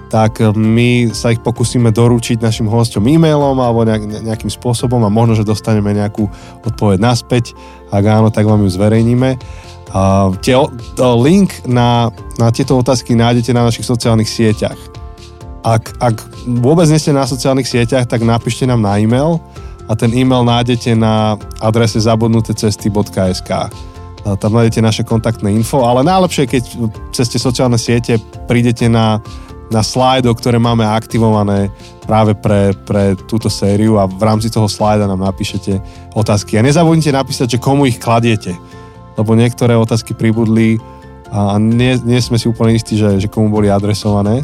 [0.09, 3.85] tak my sa ich pokúsime doručiť našim hosťom e-mailom alebo
[4.25, 6.25] nejakým spôsobom a možno, že dostaneme nejakú
[6.65, 7.53] odpoveď naspäť.
[7.93, 9.37] Ak áno, tak vám ju zverejníme.
[9.93, 10.57] A tie,
[11.17, 14.77] link na, na tieto otázky nájdete na našich sociálnych sieťach.
[15.65, 16.17] Ak, ak
[16.61, 19.41] vôbec nie ste na sociálnych sieťach, tak napíšte nám na e-mail
[19.89, 23.51] a ten e-mail nájdete na adrese zabudnutecesty.sk.
[24.25, 26.63] tam nájdete naše kontaktné info, ale najlepšie, keď
[27.17, 29.25] cez tie sociálne siete prídete na,
[29.69, 31.69] na slajdo, ktoré máme aktivované
[32.09, 35.77] práve pre, pre túto sériu a v rámci toho slajda nám napíšete
[36.17, 36.57] otázky.
[36.57, 38.57] A nezabudnite napísať, že komu ich kladiete,
[39.21, 40.81] lebo niektoré otázky pribudli
[41.29, 44.41] a nie, nie sme si úplne istí, že, že komu boli adresované.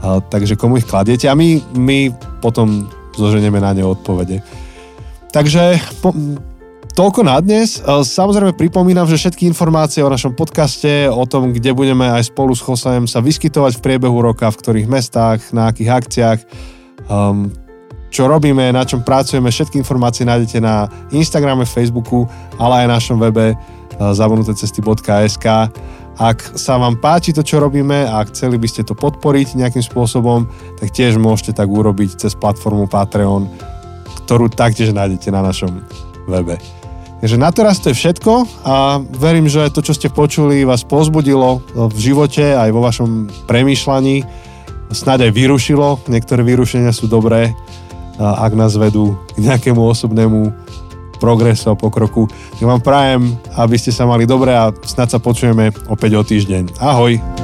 [0.00, 2.08] A, takže komu ich kladiete a my, my
[2.40, 4.40] potom zoženieme na ne odpovede.
[5.28, 6.16] Takže po,
[6.94, 7.82] toľko na dnes.
[7.82, 12.54] E, samozrejme pripomínam, že všetky informácie o našom podcaste, o tom, kde budeme aj spolu
[12.54, 16.38] s Chosajem sa vyskytovať v priebehu roka, v ktorých mestách, na akých akciách,
[17.10, 17.50] um,
[18.14, 22.30] čo robíme, na čom pracujeme, všetky informácie nájdete na Instagrame, Facebooku,
[22.62, 23.58] ale aj na našom webe uh,
[24.14, 25.46] zabudnutecesty.sk.
[26.14, 30.46] Ak sa vám páči to, čo robíme a chceli by ste to podporiť nejakým spôsobom,
[30.78, 33.50] tak tiež môžete tak urobiť cez platformu Patreon,
[34.22, 35.82] ktorú taktiež nájdete na našom
[36.30, 36.54] webe.
[37.24, 41.64] Takže na teraz to je všetko a verím, že to, čo ste počuli, vás pozbudilo
[41.72, 44.20] v živote aj vo vašom premýšľaní.
[44.92, 46.04] Snáď aj vyrušilo.
[46.04, 47.56] Niektoré vyrušenia sú dobré,
[48.20, 50.52] ak nás vedú k nejakému osobnému
[51.16, 52.28] progresu a pokroku.
[52.60, 56.76] Ja vám prajem, aby ste sa mali dobre a snad sa počujeme opäť o týždeň.
[56.76, 57.43] Ahoj!